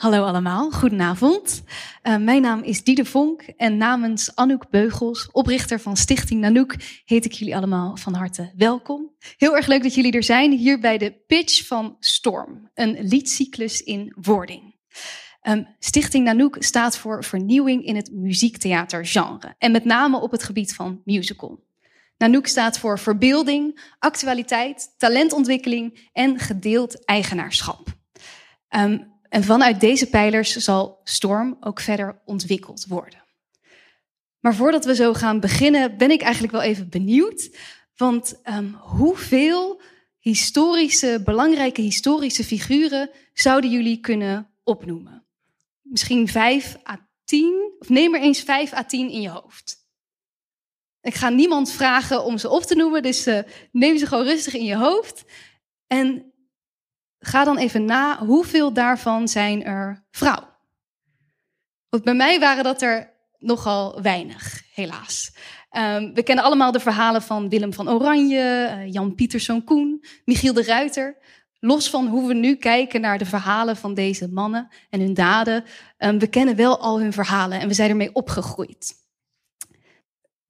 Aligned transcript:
Hallo 0.00 0.24
allemaal, 0.24 0.70
goedenavond. 0.70 1.62
Uh, 2.02 2.16
mijn 2.16 2.42
naam 2.42 2.62
is 2.62 2.84
Diede 2.84 3.04
Vonk 3.04 3.42
en 3.42 3.76
namens 3.76 4.36
Anouk 4.36 4.70
Beugels, 4.70 5.28
oprichter 5.32 5.80
van 5.80 5.96
Stichting 5.96 6.40
Nanoek, 6.40 6.74
heet 7.04 7.24
ik 7.24 7.32
jullie 7.32 7.56
allemaal 7.56 7.96
van 7.96 8.14
harte 8.14 8.52
welkom. 8.56 9.10
Heel 9.36 9.56
erg 9.56 9.66
leuk 9.66 9.82
dat 9.82 9.94
jullie 9.94 10.12
er 10.12 10.22
zijn 10.22 10.52
hier 10.52 10.80
bij 10.80 10.98
de 10.98 11.12
pitch 11.26 11.66
van 11.66 11.96
Storm, 11.98 12.70
een 12.74 12.98
liedcyclus 13.00 13.82
in 13.82 14.16
wording. 14.20 14.74
Um, 15.42 15.66
Stichting 15.78 16.24
Nanoek 16.24 16.56
staat 16.58 16.96
voor 16.96 17.24
vernieuwing 17.24 17.84
in 17.84 17.96
het 17.96 18.12
muziektheatergenre 18.12 19.54
en 19.58 19.72
met 19.72 19.84
name 19.84 20.20
op 20.20 20.30
het 20.30 20.42
gebied 20.42 20.74
van 20.74 21.00
musical. 21.04 21.64
Nanoek 22.16 22.46
staat 22.46 22.78
voor 22.78 22.98
verbeelding, 22.98 23.92
actualiteit, 23.98 24.94
talentontwikkeling 24.96 26.08
en 26.12 26.38
gedeeld 26.38 27.04
eigenaarschap. 27.04 27.98
Um, 28.76 29.09
en 29.30 29.44
vanuit 29.44 29.80
deze 29.80 30.06
pijlers 30.06 30.56
zal 30.56 31.00
Storm 31.04 31.56
ook 31.60 31.80
verder 31.80 32.20
ontwikkeld 32.24 32.86
worden. 32.86 33.24
Maar 34.40 34.54
voordat 34.54 34.84
we 34.84 34.94
zo 34.94 35.14
gaan 35.14 35.40
beginnen, 35.40 35.96
ben 35.96 36.10
ik 36.10 36.22
eigenlijk 36.22 36.52
wel 36.52 36.62
even 36.62 36.88
benieuwd. 36.88 37.56
Want 37.96 38.40
um, 38.44 38.74
hoeveel 38.74 39.80
historische, 40.18 41.20
belangrijke 41.24 41.80
historische 41.80 42.44
figuren 42.44 43.10
zouden 43.32 43.70
jullie 43.70 44.00
kunnen 44.00 44.50
opnoemen? 44.64 45.26
Misschien 45.82 46.28
vijf 46.28 46.76
à 46.88 47.08
tien? 47.24 47.72
Of 47.78 47.88
neem 47.88 48.14
er 48.14 48.20
eens 48.20 48.40
vijf 48.40 48.72
à 48.72 48.84
tien 48.84 49.10
in 49.10 49.20
je 49.20 49.28
hoofd. 49.30 49.88
Ik 51.00 51.14
ga 51.14 51.28
niemand 51.28 51.72
vragen 51.72 52.24
om 52.24 52.38
ze 52.38 52.48
op 52.48 52.62
te 52.62 52.74
noemen, 52.74 53.02
dus 53.02 53.26
uh, 53.26 53.38
neem 53.72 53.98
ze 53.98 54.06
gewoon 54.06 54.24
rustig 54.24 54.54
in 54.54 54.64
je 54.64 54.76
hoofd. 54.76 55.24
En 55.86 56.29
ga 57.20 57.44
dan 57.44 57.58
even 57.58 57.84
na, 57.84 58.18
hoeveel 58.18 58.72
daarvan 58.72 59.28
zijn 59.28 59.64
er 59.64 60.04
vrouw? 60.10 60.48
Want 61.88 62.04
bij 62.04 62.14
mij 62.14 62.40
waren 62.40 62.64
dat 62.64 62.82
er 62.82 63.12
nogal 63.38 64.02
weinig, 64.02 64.62
helaas. 64.74 65.32
Um, 65.76 66.14
we 66.14 66.22
kennen 66.22 66.44
allemaal 66.44 66.72
de 66.72 66.80
verhalen 66.80 67.22
van 67.22 67.48
Willem 67.48 67.72
van 67.72 67.90
Oranje, 67.90 68.70
uh, 68.70 68.92
Jan 68.92 69.14
Pieterszoon 69.14 69.64
Koen, 69.64 70.04
Michiel 70.24 70.52
de 70.52 70.62
Ruiter. 70.62 71.16
Los 71.58 71.90
van 71.90 72.06
hoe 72.06 72.28
we 72.28 72.34
nu 72.34 72.56
kijken 72.56 73.00
naar 73.00 73.18
de 73.18 73.26
verhalen 73.26 73.76
van 73.76 73.94
deze 73.94 74.28
mannen 74.28 74.68
en 74.90 75.00
hun 75.00 75.14
daden, 75.14 75.64
um, 75.98 76.18
we 76.18 76.26
kennen 76.26 76.56
wel 76.56 76.78
al 76.78 77.00
hun 77.00 77.12
verhalen 77.12 77.60
en 77.60 77.68
we 77.68 77.74
zijn 77.74 77.90
ermee 77.90 78.14
opgegroeid. 78.14 78.94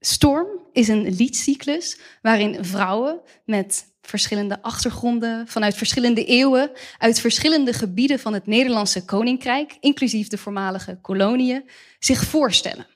Storm 0.00 0.46
is 0.72 0.88
een 0.88 1.14
liedcyclus 1.14 1.98
waarin 2.22 2.64
vrouwen 2.64 3.20
met 3.44 3.89
verschillende 4.02 4.62
achtergronden, 4.62 5.48
vanuit 5.48 5.74
verschillende 5.74 6.24
eeuwen, 6.24 6.70
uit 6.98 7.20
verschillende 7.20 7.72
gebieden 7.72 8.18
van 8.18 8.32
het 8.32 8.46
Nederlandse 8.46 9.04
Koninkrijk, 9.04 9.76
inclusief 9.80 10.28
de 10.28 10.38
voormalige 10.38 10.98
koloniën, 11.00 11.70
zich 11.98 12.24
voorstellen. 12.24 12.86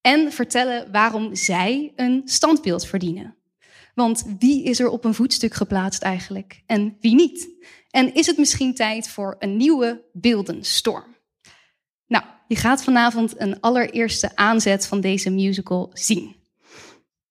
En 0.00 0.32
vertellen 0.32 0.92
waarom 0.92 1.34
zij 1.34 1.92
een 1.96 2.22
standbeeld 2.24 2.86
verdienen. 2.86 3.36
Want 3.94 4.24
wie 4.38 4.64
is 4.64 4.80
er 4.80 4.88
op 4.88 5.04
een 5.04 5.14
voetstuk 5.14 5.54
geplaatst 5.54 6.02
eigenlijk 6.02 6.62
en 6.66 6.96
wie 7.00 7.14
niet? 7.14 7.48
En 7.90 8.14
is 8.14 8.26
het 8.26 8.38
misschien 8.38 8.74
tijd 8.74 9.08
voor 9.08 9.36
een 9.38 9.56
nieuwe 9.56 10.04
beeldenstorm? 10.12 11.16
Nou, 12.06 12.24
je 12.48 12.56
gaat 12.56 12.84
vanavond 12.84 13.40
een 13.40 13.60
allereerste 13.60 14.36
aanzet 14.36 14.86
van 14.86 15.00
deze 15.00 15.30
musical 15.30 15.90
zien. 15.92 16.39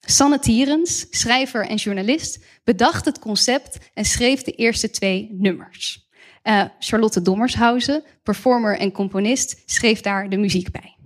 Sanne 0.09 0.39
Tierens, 0.39 1.05
schrijver 1.09 1.65
en 1.65 1.75
journalist, 1.75 2.43
bedacht 2.63 3.05
het 3.05 3.19
concept 3.19 3.77
en 3.93 4.05
schreef 4.05 4.41
de 4.41 4.51
eerste 4.51 4.89
twee 4.89 5.29
nummers. 5.31 6.07
Uh, 6.43 6.63
Charlotte 6.79 7.21
Dommershausen, 7.21 8.03
performer 8.23 8.77
en 8.77 8.91
componist, 8.91 9.63
schreef 9.65 10.01
daar 10.01 10.29
de 10.29 10.37
muziek 10.37 10.71
bij. 10.71 10.97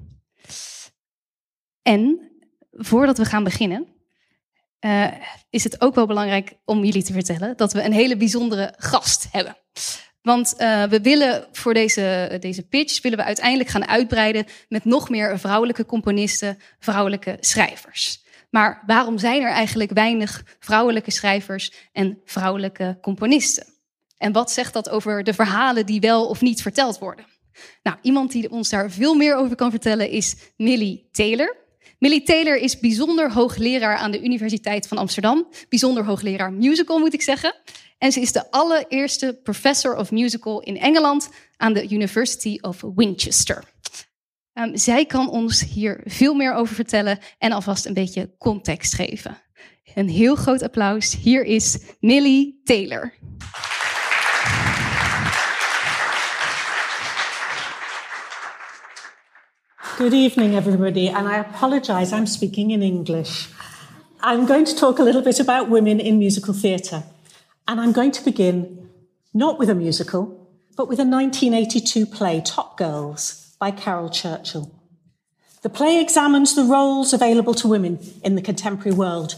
En 1.82 2.32
voordat 2.72 3.18
we 3.18 3.26
gaan 3.26 3.44
beginnen, 3.44 3.88
uh, 4.80 5.08
is 5.50 5.64
het 5.64 5.82
ook 5.82 5.96
wel 5.96 6.06
belangrijk 6.06 6.54
om 6.66 6.84
jullie 6.84 7.04
te 7.04 7.14
vertellen 7.14 7.58
dat 7.58 7.74
we 7.74 7.84
een 7.84 7.94
hele 7.94 8.18
bijzondere 8.18 8.74
gast 8.78 9.28
hebben. 9.32 9.58
Want 10.22 10.54
uh, 10.58 10.84
we 10.84 11.02
willen 11.02 11.48
voor 11.52 11.74
deze, 11.74 12.38
deze 12.40 12.68
pitch 12.68 13.02
willen 13.02 13.18
we 13.18 13.24
uiteindelijk 13.24 13.70
gaan 13.70 13.88
uitbreiden 13.88 14.46
met 14.70 14.86
nog 14.86 15.10
meer 15.10 15.40
vrouwelijke 15.40 15.86
componisten, 15.86 16.58
vrouwelijke 16.80 17.38
schrijvers. 17.40 18.23
Maar 18.54 18.84
waarom 18.86 19.18
zijn 19.18 19.42
er 19.42 19.52
eigenlijk 19.52 19.92
weinig 19.92 20.44
vrouwelijke 20.60 21.12
schrijvers 21.12 21.72
en 21.92 22.22
vrouwelijke 22.26 22.98
componisten? 23.02 23.66
En 24.18 24.32
wat 24.32 24.52
zegt 24.52 24.74
dat 24.74 24.90
over 24.90 25.24
de 25.24 25.34
verhalen 25.34 25.86
die 25.86 26.00
wel 26.00 26.28
of 26.28 26.42
niet 26.42 26.62
verteld 26.62 27.00
worden? 27.00 27.26
Nou, 27.84 27.98
iemand 28.02 28.32
die 28.32 28.52
ons 28.52 28.70
daar 28.70 28.92
veel 28.92 29.16
meer 29.16 29.36
over 29.36 29.56
kan 29.56 29.70
vertellen 29.70 30.10
is 30.10 30.36
Millie 30.58 31.10
Taylor. 31.12 31.56
Millie 32.00 32.24
Taylor 32.24 32.58
is 32.58 32.80
bijzonder 32.80 33.32
hoogleraar 33.32 33.98
aan 33.98 34.12
de 34.12 34.24
Universiteit 34.24 34.88
van 34.88 34.98
Amsterdam. 34.98 35.48
Bijzonder 35.70 36.06
hoogleraar 36.06 36.54
musical, 36.54 37.00
moet 37.00 37.14
ik 37.14 37.22
zeggen. 37.22 37.56
En 37.98 38.12
ze 38.12 38.22
is 38.22 38.32
de 38.32 38.52
allereerste 38.52 39.40
professor 39.44 39.96
of 39.96 40.12
musical 40.12 40.62
in 40.62 40.78
Engeland 40.78 41.30
aan 41.58 41.74
de 41.74 41.90
University 41.90 42.58
of 42.62 42.82
Winchester. 42.96 43.64
Um, 44.54 44.78
zij 44.78 45.06
kan 45.06 45.30
ons 45.30 45.64
hier 45.64 46.02
veel 46.06 46.34
meer 46.34 46.54
over 46.54 46.76
vertellen 46.76 47.20
en 47.38 47.52
alvast 47.52 47.86
een 47.86 47.94
beetje 47.94 48.36
context 48.38 48.94
geven. 48.94 49.38
Een 49.96 50.10
heel 50.10 50.36
groot 50.36 50.62
applaus. 50.62 51.16
Hier 51.16 51.44
is 51.44 51.80
Millie 52.00 52.62
Taylor. 52.64 53.14
Good 59.76 60.14
evening, 60.14 60.56
everybody, 60.56 61.10
and 61.10 61.28
I 61.28 61.38
apologize, 61.38 62.16
I'm 62.16 62.26
speaking 62.26 62.72
in 62.72 62.82
English. 62.82 63.48
I'm 64.22 64.46
going 64.46 64.68
to 64.68 64.74
talk 64.74 65.00
a 65.00 65.04
little 65.04 65.22
bit 65.22 65.40
about 65.40 65.70
women 65.70 66.00
in 66.00 66.18
musical 66.18 66.54
theatre, 66.54 67.04
and 67.64 67.80
I'm 67.80 67.92
going 67.92 68.14
to 68.14 68.24
begin 68.24 68.90
not 69.32 69.60
with 69.60 69.70
a 69.70 69.76
musical, 69.76 70.50
but 70.76 70.88
with 70.88 71.00
a 71.00 71.06
1982 71.06 72.06
play, 72.06 72.42
Top 72.42 72.78
Girls, 72.78 73.43
by 73.64 73.72
Carol 73.72 74.10
Churchill. 74.10 74.70
The 75.62 75.70
play 75.70 76.02
examines 76.02 76.54
the 76.54 76.66
roles 76.66 77.14
available 77.14 77.54
to 77.54 77.68
women 77.70 77.98
in 78.22 78.36
the 78.36 78.42
contemporary 78.42 78.94
world, 78.94 79.36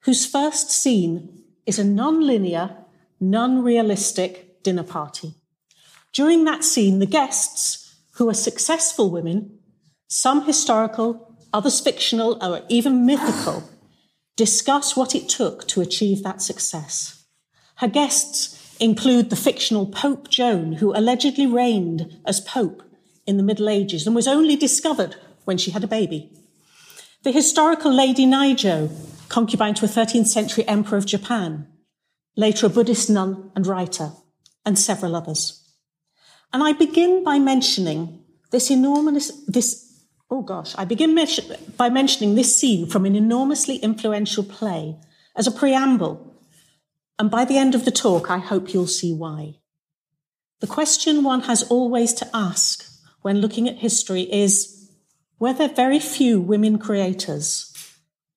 whose 0.00 0.26
first 0.26 0.72
scene 0.72 1.44
is 1.64 1.78
a 1.78 1.84
non-linear, 1.84 2.76
non-realistic 3.20 4.64
dinner 4.64 4.82
party. 4.82 5.34
During 6.12 6.42
that 6.46 6.64
scene, 6.64 6.98
the 6.98 7.06
guests, 7.06 7.94
who 8.14 8.28
are 8.28 8.34
successful 8.34 9.12
women, 9.12 9.60
some 10.08 10.44
historical, 10.44 11.36
others 11.52 11.78
fictional, 11.78 12.44
or 12.44 12.62
even 12.68 13.06
mythical, 13.06 13.62
discuss 14.34 14.96
what 14.96 15.14
it 15.14 15.28
took 15.28 15.68
to 15.68 15.80
achieve 15.80 16.24
that 16.24 16.42
success. 16.42 17.26
Her 17.76 17.86
guests 17.86 18.76
include 18.80 19.30
the 19.30 19.36
fictional 19.36 19.86
Pope 19.86 20.28
Joan, 20.28 20.72
who 20.72 20.92
allegedly 20.96 21.46
reigned 21.46 22.18
as 22.26 22.40
Pope 22.40 22.82
in 23.26 23.36
the 23.36 23.42
Middle 23.42 23.68
Ages 23.68 24.06
and 24.06 24.16
was 24.16 24.28
only 24.28 24.56
discovered 24.56 25.16
when 25.44 25.58
she 25.58 25.70
had 25.70 25.84
a 25.84 25.88
baby. 25.88 26.30
The 27.22 27.32
historical 27.32 27.92
Lady 27.92 28.26
Naijo, 28.26 28.90
concubine 29.28 29.74
to 29.74 29.84
a 29.84 29.88
13th 29.88 30.26
century 30.26 30.66
emperor 30.66 30.98
of 30.98 31.06
Japan, 31.06 31.68
later 32.36 32.66
a 32.66 32.70
Buddhist 32.70 33.08
nun 33.08 33.50
and 33.54 33.66
writer, 33.66 34.12
and 34.64 34.78
several 34.78 35.14
others. 35.14 35.62
And 36.52 36.62
I 36.62 36.72
begin 36.72 37.24
by 37.24 37.38
mentioning 37.38 38.22
this 38.50 38.70
enormous, 38.70 39.30
this, 39.46 40.04
oh 40.30 40.42
gosh, 40.42 40.74
I 40.76 40.84
begin 40.84 41.18
by 41.76 41.88
mentioning 41.90 42.34
this 42.34 42.58
scene 42.58 42.86
from 42.86 43.06
an 43.06 43.16
enormously 43.16 43.76
influential 43.76 44.44
play 44.44 44.96
as 45.36 45.46
a 45.46 45.52
preamble. 45.52 46.34
And 47.18 47.30
by 47.30 47.44
the 47.44 47.56
end 47.56 47.74
of 47.74 47.84
the 47.84 47.90
talk, 47.90 48.30
I 48.30 48.38
hope 48.38 48.74
you'll 48.74 48.86
see 48.86 49.14
why. 49.14 49.56
The 50.60 50.66
question 50.66 51.24
one 51.24 51.42
has 51.42 51.62
always 51.64 52.12
to 52.14 52.28
ask 52.34 52.91
when 53.22 53.40
looking 53.40 53.68
at 53.68 53.78
history 53.78 54.22
is 54.22 54.90
were 55.38 55.52
there 55.52 55.68
very 55.68 55.98
few 55.98 56.40
women 56.40 56.78
creators? 56.78 57.72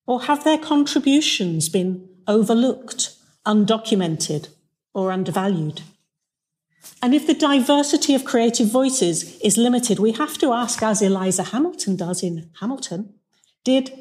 Or 0.06 0.22
have 0.22 0.42
their 0.42 0.58
contributions 0.58 1.68
been 1.68 2.08
overlooked, 2.26 3.14
undocumented, 3.46 4.48
or 4.92 5.12
undervalued? 5.12 5.82
And 7.00 7.14
if 7.14 7.26
the 7.26 7.34
diversity 7.34 8.14
of 8.14 8.24
creative 8.24 8.68
voices 8.68 9.38
is 9.38 9.56
limited, 9.56 9.98
we 9.98 10.12
have 10.12 10.38
to 10.38 10.52
ask, 10.52 10.82
as 10.82 11.02
Eliza 11.02 11.44
Hamilton 11.44 11.94
does 11.94 12.22
in 12.22 12.50
Hamilton, 12.60 13.14
did, 13.64 13.92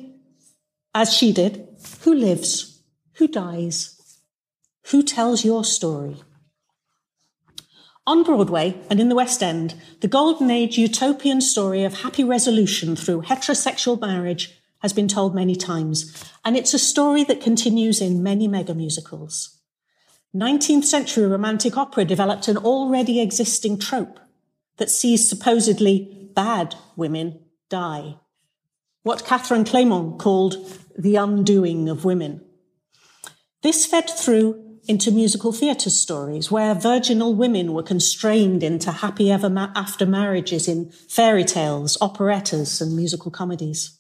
as 0.94 1.14
she 1.14 1.32
did, 1.32 1.68
who 2.02 2.14
lives? 2.14 2.82
Who 3.18 3.28
dies? 3.28 4.20
Who 4.92 5.04
tells 5.04 5.46
your 5.46 5.64
story? 5.64 6.18
On 8.08 8.24
Broadway 8.24 8.80
and 8.88 9.00
in 9.00 9.10
the 9.10 9.16
West 9.16 9.42
End, 9.42 9.74
the 10.02 10.08
Golden 10.08 10.52
Age 10.52 10.78
utopian 10.78 11.42
story 11.42 11.84
of 11.84 12.02
happy 12.02 12.24
resolution 12.24 12.96
through 12.96 13.24
heterosexual 13.24 14.00
marriage 14.00 14.60
has 14.80 14.94
been 14.94 15.08
told 15.08 15.34
many 15.34 15.56
times, 15.56 16.14
and 16.44 16.56
it's 16.56 16.76
a 16.76 16.80
story 16.80 17.24
that 17.24 17.42
continues 17.42 18.02
in 18.02 18.22
many 18.22 18.48
mega 18.48 18.76
musicals. 18.76 19.58
19th 20.36 20.84
century 20.84 21.26
romantic 21.26 21.78
opera 21.78 22.06
developed 22.06 22.48
an 22.48 22.58
already 22.58 23.20
existing 23.20 23.80
trope 23.80 24.20
that 24.78 24.92
sees 24.92 25.28
supposedly 25.28 26.30
bad 26.36 26.76
women 26.96 27.40
die. 27.70 28.18
What 29.02 29.26
Catherine 29.26 29.66
Clement 29.66 30.20
called 30.20 30.58
the 30.96 31.16
undoing 31.16 31.90
of 31.90 32.06
women. 32.06 32.42
This 33.64 33.88
fed 33.88 34.08
through 34.10 34.65
into 34.88 35.12
musical 35.12 35.52
theatre 35.52 35.90
stories 35.90 36.52
where 36.52 36.74
virginal 36.76 37.34
women 37.34 37.74
were 37.74 37.84
constrained 37.84 38.64
into 38.64 38.92
happy 38.92 39.32
ever 39.32 39.50
ma- 39.50 39.72
after 39.76 40.06
marriages 40.06 40.68
in 40.68 40.90
fairy 41.10 41.44
tales, 41.44 41.98
operettas, 42.02 42.82
and 42.82 42.96
musical 42.96 43.32
comedies. 43.32 44.00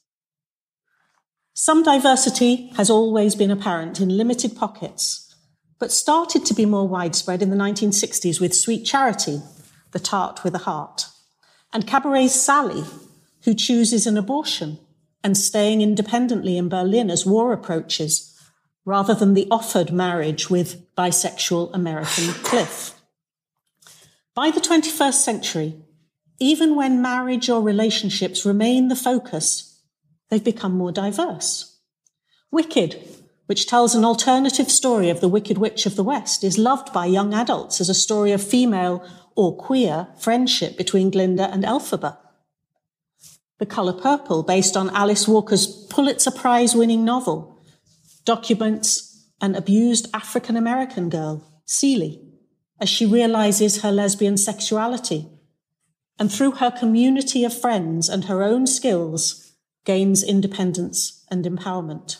Some 1.54 1.84
diversity 1.84 2.68
has 2.76 2.90
always 2.90 3.34
been 3.34 3.52
apparent 3.52 4.00
in 4.00 4.18
limited 4.18 4.56
pockets, 4.56 5.34
but 5.80 5.92
started 5.92 6.46
to 6.46 6.54
be 6.54 6.66
more 6.66 6.88
widespread 6.88 7.42
in 7.42 7.50
the 7.50 7.56
1960s 7.56 8.42
with 8.42 8.54
Sweet 8.54 8.86
Charity, 8.86 9.42
the 9.92 10.00
tart 10.00 10.44
with 10.44 10.54
a 10.54 10.60
heart, 10.60 11.08
and 11.72 11.88
Cabaret's 11.88 12.36
Sally, 12.36 12.84
who 13.44 13.54
chooses 13.54 14.06
an 14.06 14.18
abortion 14.18 14.80
and 15.24 15.38
staying 15.38 15.82
independently 15.82 16.58
in 16.58 16.70
Berlin 16.70 17.10
as 17.10 17.26
war 17.26 17.54
approaches 17.54 18.35
rather 18.86 19.16
than 19.16 19.34
the 19.34 19.48
offered 19.50 19.92
marriage 19.92 20.50
with 20.50 20.96
bisexual 20.96 21.74
American 21.74 22.28
Cliff. 22.44 22.94
By 24.36 24.52
the 24.52 24.62
21st 24.62 25.14
century, 25.14 25.76
even 26.40 26.76
when 26.76 27.02
marriage 27.02 27.50
or 27.50 27.62
relationships 27.62 28.46
remain 28.46 28.90
the 28.90 28.96
focus, 28.96 29.82
they've 30.30 30.44
become 30.44 30.74
more 30.74 30.92
diverse. 30.92 31.80
Wicked, 32.52 33.02
which 33.46 33.68
tells 33.68 33.96
an 33.96 34.06
alternative 34.06 34.70
story 34.70 35.10
of 35.10 35.22
the 35.22 35.30
Wicked 35.30 35.58
Witch 35.58 35.86
of 35.86 35.96
the 35.96 36.04
West, 36.04 36.44
is 36.44 36.58
loved 36.58 36.92
by 36.92 37.06
young 37.06 37.34
adults 37.34 37.80
as 37.80 37.90
a 37.90 37.94
story 37.94 38.32
of 38.32 38.44
female 38.44 39.08
or 39.36 39.56
queer 39.56 40.08
friendship 40.18 40.78
between 40.78 41.10
Glinda 41.10 41.50
and 41.52 41.64
Elphaba. 41.64 42.18
The 43.60 43.66
Colour 43.66 43.94
Purple, 43.94 44.44
based 44.44 44.76
on 44.76 44.90
Alice 44.90 45.28
Walker's 45.28 45.68
Pulitzer 45.68 46.32
Prize 46.32 46.76
winning 46.76 47.06
novel, 47.06 47.55
documents 48.26 49.30
an 49.42 49.56
abused 49.56 50.08
African 50.14 50.58
American 50.58 51.10
girl, 51.10 51.44
Celie, 51.66 52.22
as 52.80 52.90
she 52.90 53.06
realizes 53.06 53.82
her 53.82 53.92
lesbian 53.92 54.38
sexuality 54.38 55.30
and 56.18 56.32
through 56.32 56.52
her 56.52 56.72
community 56.72 57.44
of 57.44 57.60
friends 57.60 58.10
and 58.10 58.26
her 58.26 58.44
own 58.44 58.66
skills 58.66 59.54
gains 59.86 60.24
independence 60.24 61.24
and 61.30 61.46
empowerment. 61.46 62.18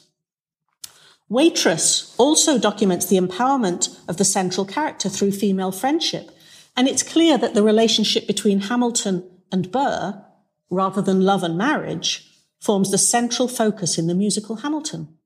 Waitress 1.28 2.14
also 2.18 2.60
documents 2.60 3.08
the 3.08 3.18
empowerment 3.18 3.98
of 4.08 4.18
the 4.18 4.26
central 4.26 4.66
character 4.66 5.10
through 5.10 5.32
female 5.32 5.72
friendship. 5.72 6.30
And 6.78 6.88
it's 6.88 7.02
clear 7.02 7.38
that 7.38 7.56
the 7.56 7.64
relationship 7.64 8.28
between 8.28 8.62
Hamilton 8.62 9.28
and 9.52 9.72
Burr, 9.72 10.24
rather 10.70 11.02
than 11.02 11.22
love 11.22 11.42
and 11.42 11.58
marriage, 11.58 12.30
forms 12.60 12.92
the 12.92 12.98
central 12.98 13.48
focus 13.48 13.98
in 13.98 14.08
the 14.08 14.14
musical 14.14 14.58
Hamilton. 14.58 15.18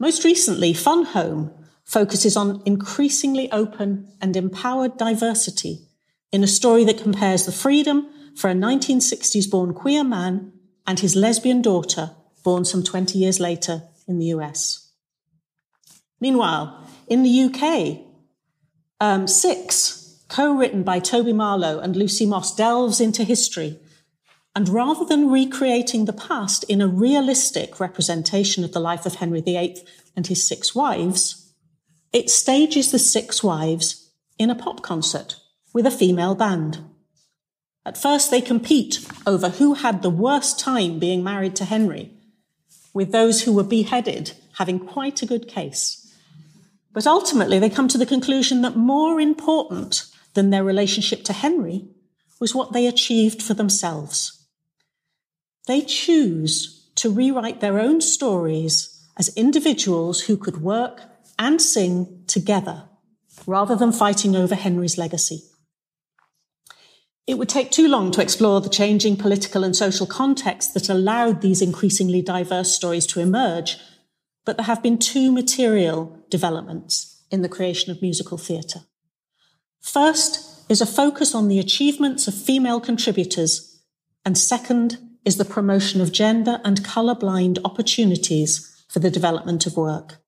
Most 0.00 0.24
recently, 0.24 0.72
Fun 0.72 1.04
Home 1.04 1.52
focuses 1.84 2.34
on 2.34 2.62
increasingly 2.64 3.52
open 3.52 4.08
and 4.18 4.34
empowered 4.34 4.96
diversity 4.96 5.88
in 6.32 6.42
a 6.42 6.46
story 6.48 6.84
that 6.84 7.02
compares 7.02 7.44
the 7.44 7.52
freedom 7.52 8.08
for 8.34 8.48
a 8.48 8.54
1960s 8.54 9.50
born 9.50 9.74
queer 9.74 10.02
man 10.02 10.52
and 10.86 11.00
his 11.00 11.14
lesbian 11.14 11.60
daughter, 11.60 12.12
born 12.42 12.64
some 12.64 12.82
20 12.82 13.18
years 13.18 13.38
later 13.38 13.82
in 14.08 14.18
the 14.18 14.26
US. 14.26 14.90
Meanwhile, 16.18 16.82
in 17.06 17.22
the 17.22 17.42
UK, 17.42 18.06
um, 19.00 19.26
Six, 19.26 20.24
co 20.28 20.54
written 20.54 20.82
by 20.82 20.98
Toby 20.98 21.34
Marlowe 21.34 21.78
and 21.78 21.94
Lucy 21.94 22.24
Moss, 22.24 22.56
delves 22.56 23.02
into 23.02 23.22
history 23.22 23.78
and 24.60 24.68
rather 24.68 25.06
than 25.06 25.30
recreating 25.30 26.04
the 26.04 26.12
past 26.12 26.64
in 26.64 26.82
a 26.82 26.86
realistic 26.86 27.80
representation 27.80 28.62
of 28.62 28.72
the 28.72 28.78
life 28.78 29.06
of 29.06 29.14
Henry 29.14 29.40
VIII 29.40 29.82
and 30.14 30.26
his 30.26 30.46
six 30.46 30.74
wives, 30.74 31.50
it 32.12 32.28
stages 32.28 32.90
the 32.90 32.98
six 32.98 33.42
wives 33.42 34.10
in 34.38 34.50
a 34.50 34.54
pop 34.54 34.82
concert 34.82 35.36
with 35.72 35.86
a 35.86 35.90
female 35.90 36.34
band. 36.34 36.76
At 37.86 37.96
first, 37.96 38.30
they 38.30 38.42
compete 38.42 39.02
over 39.26 39.48
who 39.48 39.72
had 39.72 40.02
the 40.02 40.10
worst 40.10 40.60
time 40.60 40.98
being 40.98 41.24
married 41.24 41.56
to 41.56 41.64
Henry, 41.64 42.12
with 42.92 43.12
those 43.12 43.44
who 43.44 43.54
were 43.54 43.64
beheaded 43.64 44.32
having 44.58 44.78
quite 44.78 45.22
a 45.22 45.26
good 45.26 45.48
case. 45.48 46.14
But 46.92 47.06
ultimately, 47.06 47.58
they 47.58 47.70
come 47.70 47.88
to 47.88 47.96
the 47.96 48.04
conclusion 48.04 48.60
that 48.60 48.76
more 48.76 49.22
important 49.22 50.04
than 50.34 50.50
their 50.50 50.64
relationship 50.64 51.24
to 51.24 51.32
Henry 51.32 51.86
was 52.38 52.54
what 52.54 52.74
they 52.74 52.86
achieved 52.86 53.42
for 53.42 53.54
themselves. 53.54 54.36
They 55.70 55.82
choose 55.82 56.90
to 56.96 57.12
rewrite 57.12 57.60
their 57.60 57.78
own 57.78 58.00
stories 58.00 59.06
as 59.16 59.28
individuals 59.36 60.22
who 60.22 60.36
could 60.36 60.62
work 60.62 61.02
and 61.38 61.62
sing 61.62 62.24
together 62.26 62.88
rather 63.46 63.76
than 63.76 63.92
fighting 63.92 64.34
over 64.34 64.56
Henry's 64.56 64.98
legacy. 64.98 65.44
It 67.24 67.38
would 67.38 67.48
take 67.48 67.70
too 67.70 67.86
long 67.86 68.10
to 68.10 68.20
explore 68.20 68.60
the 68.60 68.68
changing 68.68 69.16
political 69.16 69.62
and 69.62 69.76
social 69.76 70.08
context 70.08 70.74
that 70.74 70.88
allowed 70.88 71.40
these 71.40 71.62
increasingly 71.62 72.20
diverse 72.20 72.72
stories 72.74 73.06
to 73.06 73.20
emerge, 73.20 73.78
but 74.44 74.56
there 74.56 74.66
have 74.66 74.82
been 74.82 74.98
two 74.98 75.30
material 75.30 76.18
developments 76.30 77.22
in 77.30 77.42
the 77.42 77.48
creation 77.48 77.92
of 77.92 78.02
musical 78.02 78.38
theatre. 78.38 78.80
First 79.80 80.68
is 80.68 80.80
a 80.80 80.94
focus 81.00 81.32
on 81.32 81.46
the 81.46 81.60
achievements 81.60 82.26
of 82.26 82.34
female 82.34 82.80
contributors, 82.80 83.80
and 84.24 84.36
second, 84.36 84.98
is 85.24 85.36
the 85.36 85.44
promotion 85.44 86.00
of 86.00 86.12
gender 86.12 86.60
and 86.64 86.84
colour-blind 86.84 87.58
opportunities 87.64 88.84
for 88.88 88.98
the 88.98 89.10
development 89.10 89.66
of 89.66 89.76
work. 89.76 90.18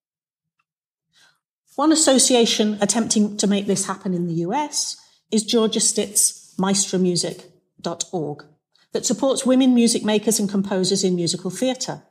One 1.77 1.93
association 1.93 2.77
attempting 2.81 3.37
to 3.39 3.47
make 3.47 3.67
this 3.67 3.87
happen 3.87 4.13
in 4.13 4.27
the 4.27 4.45
US 4.47 4.97
is 5.31 5.43
Georgia 5.43 5.81
Stitt's 5.81 6.55
maestromusic.org 6.59 8.45
that 8.93 9.07
supports 9.07 9.47
women 9.47 9.75
music 9.75 10.05
makers 10.05 10.39
and 10.39 10.51
composers 10.51 11.03
in 11.03 11.17
musical 11.17 11.51
theatre. 11.51 12.03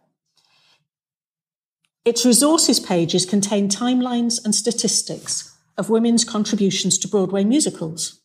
Its 2.04 2.26
resources 2.26 2.80
pages 2.80 3.28
contain 3.28 3.70
timelines 3.70 4.44
and 4.44 4.56
statistics 4.56 5.56
of 5.78 5.92
women's 5.92 6.24
contributions 6.24 6.98
to 6.98 7.08
Broadway 7.08 7.44
musicals. 7.44 8.20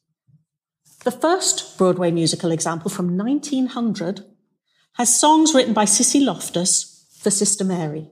The 1.04 1.10
first 1.10 1.76
Broadway 1.76 2.10
musical 2.10 2.50
example 2.50 2.90
from 2.90 3.16
1900 3.18 4.24
has 4.96 5.18
songs 5.18 5.54
written 5.54 5.74
by 5.74 5.84
Cissy 5.84 6.20
Loftus 6.20 7.06
for 7.20 7.30
Sister 7.30 7.64
Mary. 7.64 8.10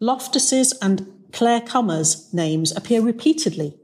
Loftus's 0.00 0.72
and 0.80 1.06
Claire 1.32 1.60
Kummer's 1.60 2.32
names 2.32 2.74
appear 2.74 3.02
repeatedly 3.02 3.78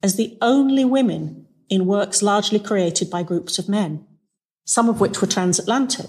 as 0.00 0.14
the 0.14 0.38
only 0.40 0.84
women 0.84 1.46
in 1.68 1.84
works 1.84 2.22
largely 2.22 2.60
created 2.60 3.10
by 3.10 3.24
groups 3.24 3.58
of 3.58 3.68
men, 3.68 4.06
some 4.64 4.88
of 4.88 5.00
which 5.00 5.20
were 5.20 5.26
transatlantic. 5.26 6.08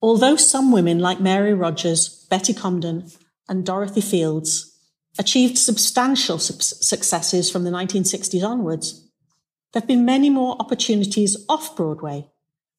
Although 0.00 0.36
some 0.36 0.72
women 0.72 0.98
like 0.98 1.20
Mary 1.20 1.52
Rogers, 1.52 2.26
Betty 2.30 2.54
Comden, 2.54 3.14
and 3.46 3.64
Dorothy 3.64 4.00
Fields 4.00 4.74
achieved 5.18 5.58
substantial 5.58 6.38
su- 6.38 6.54
successes 6.58 7.50
from 7.50 7.64
the 7.64 7.70
1960s 7.70 8.42
onwards, 8.42 9.06
there 9.72 9.80
have 9.80 9.86
been 9.86 10.06
many 10.06 10.30
more 10.30 10.56
opportunities 10.58 11.36
off 11.48 11.76
Broadway 11.76 12.31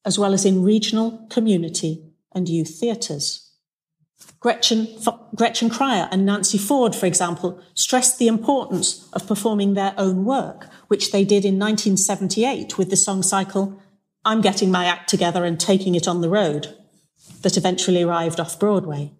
as 0.04 0.18
well 0.18 0.34
as 0.34 0.44
in 0.44 0.62
regional, 0.62 1.26
community, 1.30 2.04
and 2.32 2.48
youth 2.48 2.78
theatres. 2.78 3.52
Gretchen, 4.40 4.88
Gretchen 5.34 5.70
Cryer 5.70 6.08
and 6.10 6.26
Nancy 6.26 6.58
Ford, 6.58 6.94
for 6.94 7.06
example, 7.06 7.60
stressed 7.74 8.18
the 8.18 8.28
importance 8.28 9.08
of 9.12 9.26
performing 9.26 9.74
their 9.74 9.94
own 9.96 10.24
work, 10.24 10.68
which 10.88 11.12
they 11.12 11.24
did 11.24 11.44
in 11.44 11.58
1978 11.58 12.76
with 12.76 12.90
the 12.90 12.96
song 12.96 13.22
cycle 13.22 13.80
I'm 14.26 14.40
Getting 14.40 14.70
My 14.70 14.86
Act 14.86 15.08
Together 15.08 15.44
and 15.44 15.58
Taking 15.58 15.94
It 15.94 16.08
on 16.08 16.20
the 16.20 16.28
Road, 16.28 16.74
that 17.42 17.56
eventually 17.56 18.02
arrived 18.02 18.40
off 18.40 18.58
Broadway. 18.58 19.12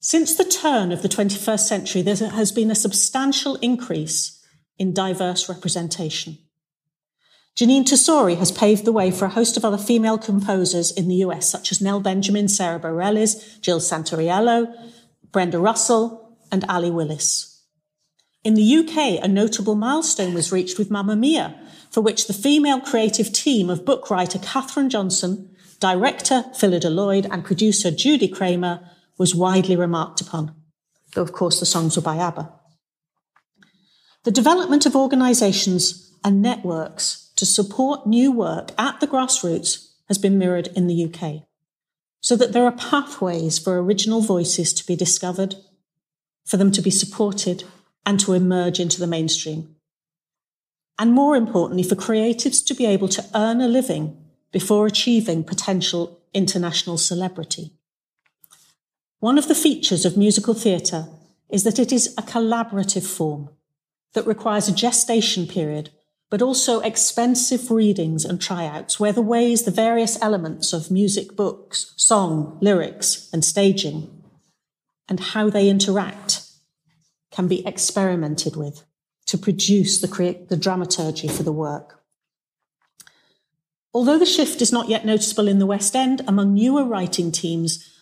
Since 0.00 0.36
the 0.36 0.44
turn 0.44 0.92
of 0.92 1.02
the 1.02 1.08
21st 1.08 1.60
century, 1.60 2.02
there 2.02 2.30
has 2.30 2.52
been 2.52 2.70
a 2.70 2.74
substantial 2.74 3.56
increase 3.56 4.42
in 4.78 4.94
diverse 4.94 5.48
representation. 5.48 6.38
Janine 7.56 7.84
Tesori 7.84 8.36
has 8.36 8.52
paved 8.52 8.84
the 8.84 8.92
way 8.92 9.10
for 9.10 9.24
a 9.24 9.30
host 9.30 9.56
of 9.56 9.64
other 9.64 9.78
female 9.78 10.18
composers 10.18 10.90
in 10.90 11.08
the 11.08 11.14
US, 11.16 11.48
such 11.48 11.72
as 11.72 11.80
Nell 11.80 12.00
Benjamin, 12.00 12.48
Sarah 12.48 12.78
Bareilles, 12.78 13.58
Jill 13.62 13.80
Santoriello, 13.80 14.74
Brenda 15.32 15.58
Russell, 15.58 16.36
and 16.52 16.66
Ali 16.68 16.90
Willis. 16.90 17.64
In 18.44 18.54
the 18.54 18.76
UK, 18.76 19.24
a 19.24 19.26
notable 19.26 19.74
milestone 19.74 20.34
was 20.34 20.52
reached 20.52 20.78
with 20.78 20.90
Mamma 20.90 21.16
Mia, 21.16 21.58
for 21.90 22.02
which 22.02 22.26
the 22.26 22.34
female 22.34 22.78
creative 22.78 23.32
team 23.32 23.70
of 23.70 23.86
book 23.86 24.10
writer 24.10 24.38
Catherine 24.38 24.90
Johnson, 24.90 25.50
director 25.80 26.44
Phyllida 26.54 26.94
Lloyd, 26.94 27.26
and 27.30 27.42
producer 27.42 27.90
Judy 27.90 28.28
Kramer 28.28 28.86
was 29.16 29.34
widely 29.34 29.76
remarked 29.76 30.20
upon, 30.20 30.54
though 31.14 31.22
of 31.22 31.32
course 31.32 31.58
the 31.58 31.66
songs 31.66 31.96
were 31.96 32.02
by 32.02 32.18
ABBA. 32.18 32.52
The 34.24 34.30
development 34.30 34.84
of 34.84 34.94
organisations 34.94 36.12
and 36.22 36.42
networks 36.42 37.25
to 37.36 37.46
support 37.46 38.06
new 38.06 38.32
work 38.32 38.72
at 38.78 39.00
the 39.00 39.06
grassroots 39.06 39.92
has 40.08 40.18
been 40.18 40.38
mirrored 40.38 40.68
in 40.68 40.86
the 40.86 41.04
UK, 41.04 41.42
so 42.20 42.36
that 42.36 42.52
there 42.52 42.64
are 42.64 42.72
pathways 42.72 43.58
for 43.58 43.78
original 43.78 44.20
voices 44.20 44.72
to 44.74 44.86
be 44.86 44.96
discovered, 44.96 45.56
for 46.44 46.56
them 46.56 46.72
to 46.72 46.82
be 46.82 46.90
supported, 46.90 47.64
and 48.04 48.18
to 48.20 48.32
emerge 48.32 48.80
into 48.80 49.00
the 49.00 49.06
mainstream. 49.06 49.76
And 50.98 51.12
more 51.12 51.36
importantly, 51.36 51.82
for 51.82 51.94
creatives 51.94 52.64
to 52.66 52.74
be 52.74 52.86
able 52.86 53.08
to 53.08 53.24
earn 53.34 53.60
a 53.60 53.68
living 53.68 54.16
before 54.52 54.86
achieving 54.86 55.44
potential 55.44 56.20
international 56.32 56.96
celebrity. 56.96 57.72
One 59.18 59.38
of 59.38 59.48
the 59.48 59.54
features 59.54 60.04
of 60.04 60.16
musical 60.16 60.54
theatre 60.54 61.08
is 61.48 61.64
that 61.64 61.78
it 61.78 61.92
is 61.92 62.14
a 62.16 62.22
collaborative 62.22 63.06
form 63.06 63.50
that 64.14 64.26
requires 64.26 64.68
a 64.68 64.74
gestation 64.74 65.46
period, 65.46 65.90
but 66.30 66.42
also 66.42 66.80
expensive 66.80 67.70
readings 67.70 68.24
and 68.24 68.40
tryouts 68.40 68.98
where 68.98 69.12
the 69.12 69.22
ways 69.22 69.62
the 69.62 69.70
various 69.70 70.20
elements 70.20 70.72
of 70.72 70.90
music 70.90 71.36
books, 71.36 71.92
song, 71.96 72.58
lyrics, 72.60 73.30
and 73.32 73.44
staging, 73.44 74.22
and 75.08 75.20
how 75.20 75.48
they 75.48 75.68
interact 75.68 76.42
can 77.30 77.46
be 77.46 77.66
experimented 77.66 78.56
with 78.56 78.84
to 79.26 79.38
produce 79.38 80.00
the, 80.00 80.08
create, 80.08 80.48
the 80.48 80.56
dramaturgy 80.56 81.28
for 81.28 81.42
the 81.42 81.52
work. 81.52 82.02
Although 83.92 84.18
the 84.18 84.26
shift 84.26 84.60
is 84.60 84.72
not 84.72 84.88
yet 84.88 85.06
noticeable 85.06 85.48
in 85.48 85.58
the 85.58 85.66
West 85.66 85.96
End, 85.96 86.22
among 86.28 86.54
newer 86.54 86.84
writing 86.84 87.32
teams, 87.32 87.95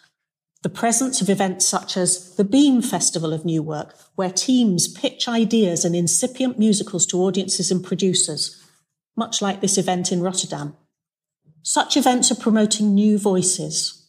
the 0.64 0.70
presence 0.70 1.20
of 1.20 1.28
events 1.28 1.66
such 1.66 1.94
as 1.94 2.36
the 2.36 2.42
Beam 2.42 2.80
Festival 2.80 3.34
of 3.34 3.44
New 3.44 3.62
Work, 3.62 3.94
where 4.14 4.30
teams 4.30 4.88
pitch 4.88 5.28
ideas 5.28 5.84
and 5.84 5.94
incipient 5.94 6.58
musicals 6.58 7.04
to 7.04 7.20
audiences 7.20 7.70
and 7.70 7.84
producers, 7.84 8.64
much 9.14 9.42
like 9.42 9.60
this 9.60 9.76
event 9.76 10.10
in 10.10 10.22
Rotterdam. 10.22 10.74
Such 11.62 11.98
events 11.98 12.32
are 12.32 12.36
promoting 12.36 12.94
new 12.94 13.18
voices. 13.18 14.08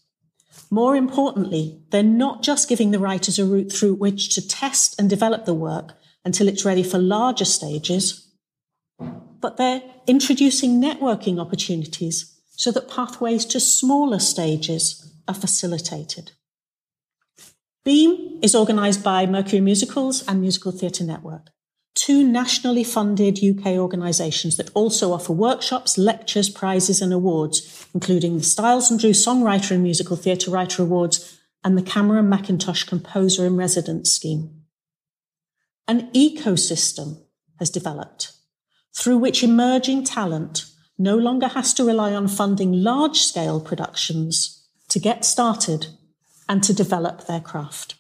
More 0.72 0.96
importantly, 0.96 1.82
they're 1.90 2.04
not 2.04 2.42
just 2.42 2.70
giving 2.70 2.92
the 2.92 3.00
writers 3.00 3.38
a 3.38 3.44
route 3.44 3.70
through 3.74 3.96
which 3.96 4.34
to 4.36 4.48
test 4.48 4.98
and 4.98 5.10
develop 5.10 5.44
the 5.44 5.54
work, 5.54 5.92
until 6.24 6.48
it's 6.48 6.64
ready 6.64 6.84
for 6.84 6.98
larger 6.98 7.44
stages, 7.44 8.32
but 9.42 9.58
they're 9.58 9.84
introducing 10.08 10.82
networking 10.82 11.38
opportunities 11.38 12.40
so 12.52 12.72
that 12.72 12.90
pathways 12.90 13.44
to 13.44 13.60
smaller 13.60 14.20
stages 14.20 15.14
are 15.28 15.36
facilitated. 15.36 16.32
Beam 17.86 18.40
is 18.42 18.56
organised 18.56 19.04
by 19.04 19.28
Mercury 19.28 19.62
Musicals 19.62 20.28
and 20.28 20.42
Musical 20.42 20.72
Theatre 20.72 21.04
Network, 21.04 21.52
two 21.94 22.24
nationally 22.24 22.84
funded 22.84 23.38
UK 23.38 23.78
organisations 23.78 24.58
that 24.58 24.72
also 24.74 25.14
offer 25.14 25.32
workshops, 25.34 25.96
lectures, 25.96 26.50
prizes, 26.50 27.00
and 27.00 27.14
awards, 27.14 27.88
including 27.94 28.38
the 28.38 28.44
Styles 28.44 28.90
and 28.90 29.00
Drew 29.00 29.12
Songwriter 29.12 29.74
and 29.74 29.84
Musical 29.84 30.18
Theatre 30.18 30.50
Writer 30.50 30.82
Awards 30.82 31.40
and 31.64 31.78
the 31.78 31.84
Cameron 31.84 32.28
McIntosh 32.28 32.88
Composer 32.88 33.46
in 33.46 33.56
Residence 33.56 34.12
Scheme. 34.12 34.64
An 35.88 36.10
ecosystem 36.14 37.22
has 37.60 37.70
developed 37.70 38.32
through 38.96 39.20
which 39.20 39.44
emerging 39.44 40.06
talent 40.06 40.66
no 40.98 41.16
longer 41.16 41.50
has 41.50 41.72
to 41.76 41.84
rely 41.84 42.16
on 42.16 42.28
funding 42.28 42.72
large 42.72 43.20
scale 43.20 43.62
productions 43.62 44.68
to 44.90 44.98
get 44.98 45.24
started 45.24 45.86
and 46.48 46.64
to 46.64 46.74
develop 46.74 47.28
their 47.28 47.40
craft. 47.40 47.96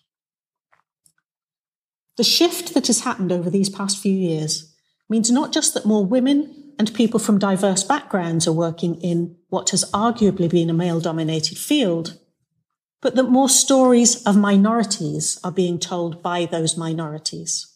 The 2.17 2.23
shift 2.23 2.73
that 2.73 2.87
has 2.87 3.01
happened 3.01 3.31
over 3.31 3.49
these 3.49 3.69
past 3.69 3.99
few 3.99 4.13
years 4.13 4.73
means 5.09 5.29
not 5.29 5.51
just 5.51 5.73
that 5.73 5.85
more 5.85 6.05
women 6.05 6.73
and 6.79 6.93
people 6.93 7.19
from 7.19 7.39
diverse 7.39 7.83
backgrounds 7.83 8.47
are 8.47 8.53
working 8.53 8.95
in 9.01 9.35
what 9.49 9.69
has 9.71 9.89
arguably 9.91 10.49
been 10.49 10.69
a 10.69 10.73
male 10.73 10.99
dominated 10.99 11.57
field, 11.57 12.17
but 13.01 13.15
that 13.15 13.23
more 13.23 13.49
stories 13.49 14.23
of 14.23 14.35
minorities 14.35 15.39
are 15.43 15.51
being 15.51 15.79
told 15.79 16.23
by 16.23 16.45
those 16.45 16.77
minorities. 16.77 17.71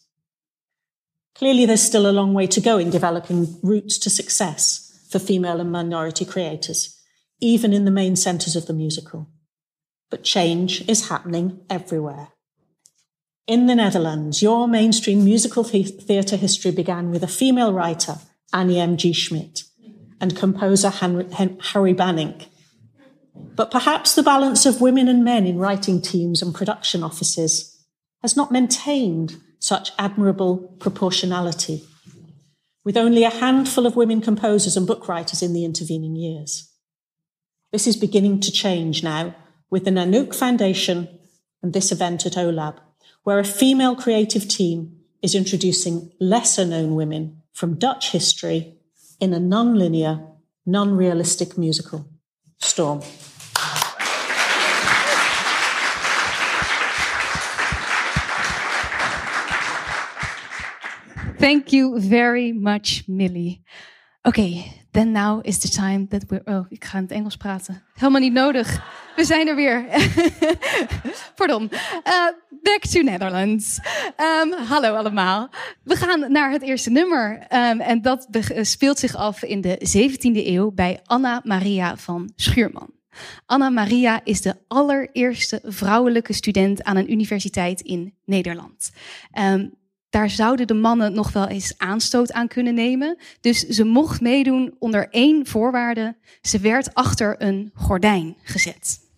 Clearly, 1.34 1.66
there's 1.66 1.82
still 1.82 2.08
a 2.08 2.12
long 2.12 2.34
way 2.34 2.46
to 2.48 2.60
go 2.60 2.78
in 2.78 2.90
developing 2.90 3.58
routes 3.62 3.96
to 3.98 4.10
success 4.10 5.06
for 5.10 5.18
female 5.18 5.60
and 5.60 5.70
minority 5.70 6.24
creators, 6.24 7.00
even 7.40 7.72
in 7.72 7.84
the 7.84 7.90
main 7.90 8.16
centres 8.16 8.56
of 8.56 8.66
the 8.66 8.72
musical. 8.72 9.28
But 10.10 10.24
change 10.24 10.86
is 10.88 11.08
happening 11.08 11.60
everywhere. 11.70 12.28
In 13.46 13.66
the 13.66 13.74
Netherlands, 13.74 14.42
your 14.42 14.68
mainstream 14.68 15.24
musical 15.24 15.64
theatre 15.64 16.36
history 16.36 16.70
began 16.70 17.10
with 17.10 17.22
a 17.22 17.28
female 17.28 17.72
writer, 17.72 18.18
Annie 18.52 18.78
M. 18.78 18.96
G. 18.96 19.12
Schmidt, 19.12 19.64
and 20.20 20.36
composer 20.36 20.90
Harry 20.90 21.92
Banning. 21.92 22.42
But 23.34 23.70
perhaps 23.70 24.14
the 24.14 24.22
balance 24.22 24.66
of 24.66 24.80
women 24.80 25.08
and 25.08 25.24
men 25.24 25.46
in 25.46 25.58
writing 25.58 26.02
teams 26.02 26.42
and 26.42 26.54
production 26.54 27.02
offices 27.02 27.84
has 28.22 28.36
not 28.36 28.52
maintained 28.52 29.36
such 29.58 29.92
admirable 29.98 30.76
proportionality, 30.78 31.84
with 32.84 32.96
only 32.96 33.24
a 33.24 33.30
handful 33.30 33.86
of 33.86 33.96
women 33.96 34.20
composers 34.20 34.76
and 34.76 34.86
book 34.86 35.08
writers 35.08 35.42
in 35.42 35.52
the 35.52 35.64
intervening 35.64 36.16
years. 36.16 36.70
This 37.72 37.86
is 37.86 37.96
beginning 37.96 38.40
to 38.40 38.52
change 38.52 39.02
now 39.02 39.34
with 39.70 39.84
the 39.84 39.90
Nanook 39.90 40.34
Foundation 40.34 41.08
and 41.62 41.72
this 41.72 41.92
event 41.92 42.26
at 42.26 42.32
OLAB, 42.36 42.78
where 43.22 43.38
a 43.38 43.44
female 43.44 43.94
creative 43.94 44.48
team 44.48 44.96
is 45.22 45.34
introducing 45.34 46.10
lesser 46.18 46.64
known 46.64 46.94
women 46.94 47.42
from 47.52 47.78
Dutch 47.78 48.10
history 48.10 48.74
in 49.20 49.32
a 49.32 49.38
non-linear, 49.38 50.20
non-realistic 50.66 51.56
musical, 51.56 52.06
Storm. 52.58 53.00
Thank 61.38 61.72
you 61.72 61.98
very 61.98 62.52
much, 62.52 63.04
Millie. 63.08 63.62
Okay, 64.26 64.82
then 64.92 65.12
now 65.12 65.40
is 65.44 65.58
the 65.60 65.68
time 65.68 66.06
that 66.08 66.24
we're. 66.28 66.42
Oh, 66.44 66.66
ik 66.68 66.84
ga 66.84 66.98
in 66.98 67.02
het 67.04 67.12
Engels 67.12 67.36
praten. 67.36 67.82
Helemaal 67.94 68.20
niet 68.20 68.32
nodig. 68.32 68.82
We 69.20 69.26
zijn 69.26 69.48
er 69.48 69.56
weer. 69.56 69.84
Pardon. 71.34 71.62
Uh, 71.72 72.26
back 72.62 72.80
to 72.90 73.00
Netherlands. 73.00 73.78
Um, 74.42 74.52
hallo 74.52 74.94
allemaal. 74.94 75.48
We 75.84 75.96
gaan 75.96 76.32
naar 76.32 76.50
het 76.50 76.62
eerste 76.62 76.90
nummer. 76.90 77.32
Um, 77.32 77.80
en 77.80 78.02
dat 78.02 78.28
speelt 78.60 78.98
zich 78.98 79.14
af 79.14 79.42
in 79.42 79.60
de 79.60 79.78
17e 79.98 80.46
eeuw 80.46 80.70
bij 80.70 81.00
Anna 81.04 81.40
Maria 81.44 81.96
van 81.96 82.32
Schuurman. 82.36 82.90
Anna 83.46 83.70
Maria 83.70 84.20
is 84.24 84.40
de 84.40 84.54
allereerste 84.68 85.60
vrouwelijke 85.64 86.32
student 86.32 86.82
aan 86.82 86.96
een 86.96 87.12
universiteit 87.12 87.80
in 87.80 88.14
Nederland. 88.24 88.90
Um, 89.38 89.74
daar 90.10 90.30
zouden 90.30 90.66
de 90.66 90.74
mannen 90.74 91.12
nog 91.12 91.32
wel 91.32 91.46
eens 91.48 91.74
aanstoot 91.78 92.32
aan 92.32 92.48
kunnen 92.48 92.74
nemen. 92.74 93.18
Dus 93.40 93.60
ze 93.60 93.84
mocht 93.84 94.20
meedoen 94.20 94.74
onder 94.78 95.08
één 95.08 95.46
voorwaarde. 95.46 96.16
Ze 96.42 96.58
werd 96.58 96.94
achter 96.94 97.34
een 97.38 97.70
gordijn 97.74 98.36
gezet. 98.42 99.08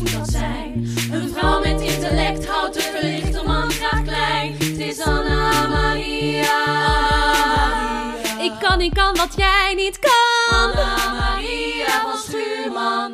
Moet 0.00 0.12
dat 0.12 0.30
zijn? 0.30 0.72
Een 1.12 1.30
vrouw 1.34 1.60
met 1.60 1.80
intellect 1.80 2.46
houdt 2.46 2.74
de 2.74 2.80
verlichte 2.80 3.42
man 3.46 3.70
graag 3.70 4.04
klein. 4.04 4.52
Het 4.52 4.78
is 4.78 5.00
Anna. 5.00 5.50
Ik 8.40 8.52
kan, 8.60 8.80
ik 8.80 8.94
kan 8.94 9.16
wat 9.16 9.34
jij 9.36 9.72
niet 9.76 9.98
kan. 9.98 10.58
Anna 10.58 11.12
Maria 11.18 12.02
van 12.02 12.18
Schuurman. 12.18 13.12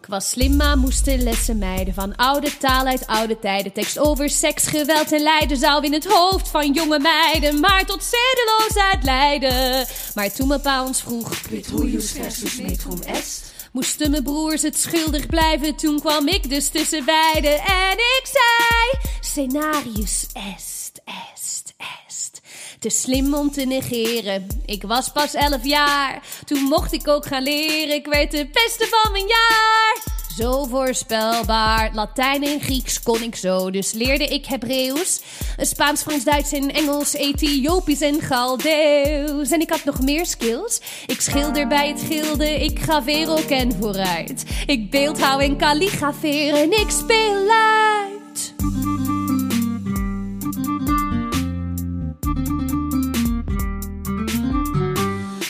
Ik 0.00 0.06
was 0.06 0.28
slim, 0.28 0.56
maar 0.56 0.78
moest 0.78 1.04
de 1.04 1.18
lessen 1.18 1.58
mijden 1.58 1.94
van 1.94 2.16
oude 2.16 2.56
taal 2.56 2.86
uit 2.86 3.06
oude 3.06 3.38
tijden. 3.38 3.72
Tekst 3.72 3.98
over 3.98 4.30
seks, 4.30 4.66
geweld 4.66 5.12
en 5.12 5.22
lijden 5.22 5.56
zou 5.56 5.84
in 5.84 5.92
het 5.92 6.06
hoofd 6.06 6.48
van 6.48 6.72
jonge 6.72 6.98
meiden, 6.98 7.60
maar 7.60 7.84
tot 7.84 8.04
zedeloosheid 8.04 9.04
leiden. 9.04 9.86
Maar 10.14 10.32
toen 10.32 10.48
mijn 10.48 10.60
pa 10.60 10.84
ons 10.84 11.00
vroeg, 11.00 11.42
Petrolius 11.48 12.12
versus 12.12 12.56
metron 12.56 13.02
S, 13.22 13.40
moesten 13.76 14.10
mijn 14.10 14.22
broers 14.22 14.62
het 14.62 14.78
schuldig 14.78 15.26
blijven. 15.26 15.76
Toen 15.76 16.00
kwam 16.00 16.28
ik 16.28 16.50
dus 16.50 16.68
tussen 16.68 17.04
beiden 17.04 17.58
en 17.58 17.92
ik 17.92 18.22
zei: 18.22 19.12
Scenarius 19.20 20.26
est, 20.32 21.00
est, 21.34 21.74
est. 22.06 22.40
Te 22.78 22.90
slim 22.90 23.34
om 23.34 23.50
te 23.50 23.64
negeren. 23.64 24.62
Ik 24.66 24.82
was 24.82 25.12
pas 25.12 25.34
elf 25.34 25.64
jaar. 25.64 26.22
Toen 26.44 26.62
mocht 26.62 26.92
ik 26.92 27.08
ook 27.08 27.26
gaan 27.26 27.42
leren. 27.42 27.94
Ik 27.94 28.06
werd 28.06 28.30
de 28.30 28.48
beste 28.52 28.86
van 28.86 29.12
mijn 29.12 29.26
jaar. 29.26 30.15
Zo 30.36 30.64
voorspelbaar. 30.64 31.90
Latijn 31.92 32.42
en 32.42 32.60
Grieks 32.60 33.02
kon 33.02 33.22
ik 33.22 33.36
zo, 33.36 33.70
dus 33.70 33.92
leerde 33.92 34.24
ik 34.24 34.46
Hebreeuws. 34.46 35.20
Spaans, 35.56 36.02
Frans, 36.02 36.24
Duits 36.24 36.52
en 36.52 36.74
Engels, 36.74 37.12
Ethiopisch 37.12 38.00
en 38.00 38.20
Galdeeuws. 38.20 39.50
En 39.50 39.60
ik 39.60 39.70
had 39.70 39.84
nog 39.84 40.02
meer 40.02 40.26
skills. 40.26 40.80
Ik 41.06 41.20
schilder 41.20 41.68
bij 41.68 41.88
het 41.88 42.00
gilde, 42.00 42.64
ik 42.64 42.78
graveer 42.82 43.30
ook 43.30 43.50
en 43.50 43.72
vooruit. 43.72 44.44
Ik 44.66 44.90
beeldhouw 44.90 45.38
en 45.38 45.56
kalligrafeer 45.56 46.54
en 46.54 46.72
ik 46.72 46.90
speel 46.90 47.46
luid. 47.46 48.54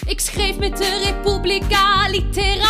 Ik 0.06 0.20
schreef 0.20 0.58
met 0.58 0.76
de 0.76 1.02
Republica 1.04 2.08
Literaria. 2.10 2.65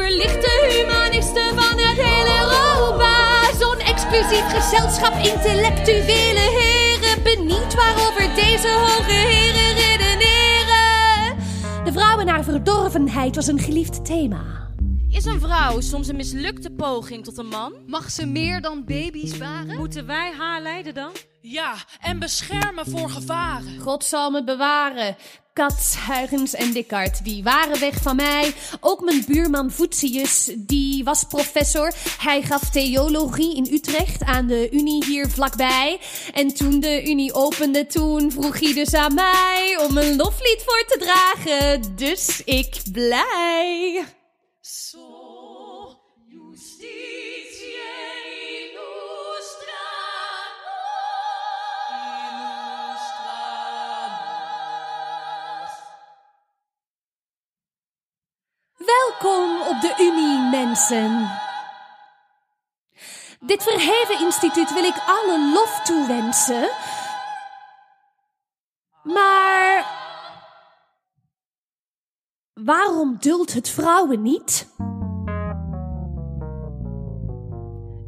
Verlichte 0.00 0.66
humanisten 0.68 1.54
van 1.54 1.78
het 1.78 1.96
hele 1.96 2.38
Europa. 2.40 3.42
Zo'n 3.58 3.78
exclusief 3.78 4.44
gezelschap 4.48 5.12
intellectuele 5.12 6.40
heren. 6.40 7.22
Benieuwd 7.22 7.74
waarover 7.74 8.34
deze 8.34 8.68
hoge 8.68 9.12
heren 9.12 9.74
redeneren. 9.74 11.36
De 11.84 11.92
vrouw 11.92 12.18
en 12.18 12.28
haar 12.28 12.44
verdorvenheid 12.44 13.34
was 13.34 13.46
een 13.46 13.58
geliefd 13.58 14.04
thema. 14.04 14.68
Is 15.10 15.24
een 15.24 15.40
vrouw 15.40 15.80
soms 15.80 16.08
een 16.08 16.16
mislukte 16.16 16.70
poging 16.70 17.24
tot 17.24 17.38
een 17.38 17.48
man? 17.48 17.72
Mag 17.86 18.10
ze 18.10 18.26
meer 18.26 18.60
dan 18.60 18.84
baby's 18.84 19.38
baren? 19.38 19.76
Moeten 19.76 20.06
wij 20.06 20.32
haar 20.38 20.62
leiden 20.62 20.94
dan? 20.94 21.10
Ja, 21.40 21.74
en 22.00 22.18
beschermen 22.18 22.86
voor 22.86 23.10
gevaren. 23.10 23.78
God 23.80 24.04
zal 24.04 24.30
me 24.30 24.44
bewaren. 24.44 25.16
Kat, 25.60 25.96
Huygens 26.06 26.54
en 26.54 26.72
Descartes, 26.72 27.18
die 27.18 27.42
waren 27.42 27.80
weg 27.80 28.02
van 28.02 28.16
mij. 28.16 28.54
Ook 28.80 29.00
mijn 29.00 29.24
buurman 29.26 29.70
Voetius, 29.70 30.50
die 30.56 31.04
was 31.04 31.24
professor. 31.24 31.92
Hij 32.18 32.42
gaf 32.42 32.70
theologie 32.70 33.56
in 33.56 33.68
Utrecht 33.72 34.22
aan 34.22 34.46
de 34.46 34.70
Unie 34.70 35.04
hier 35.04 35.28
vlakbij. 35.28 36.00
En 36.32 36.54
toen 36.54 36.80
de 36.80 37.08
Unie 37.08 37.34
opende, 37.34 37.86
toen 37.86 38.32
vroeg 38.32 38.60
hij 38.60 38.74
dus 38.74 38.94
aan 38.94 39.14
mij 39.14 39.78
om 39.88 39.96
een 39.96 40.16
loflied 40.16 40.62
voor 40.66 40.84
te 40.86 40.98
dragen. 40.98 41.96
Dus 41.96 42.42
ik 42.44 42.80
blij. 42.92 44.04
So 44.60 45.09
Welkom 59.22 59.60
op 59.60 59.80
de 59.80 59.94
Unie, 59.98 60.38
mensen. 60.38 61.30
Dit 63.40 63.62
verheven 63.62 64.24
instituut 64.24 64.72
wil 64.72 64.84
ik 64.84 65.02
alle 65.06 65.52
lof 65.52 65.80
toewensen. 65.84 66.70
Maar 69.02 69.86
waarom 72.52 73.16
duldt 73.18 73.52
het 73.52 73.68
vrouwen 73.68 74.22
niet? 74.22 74.68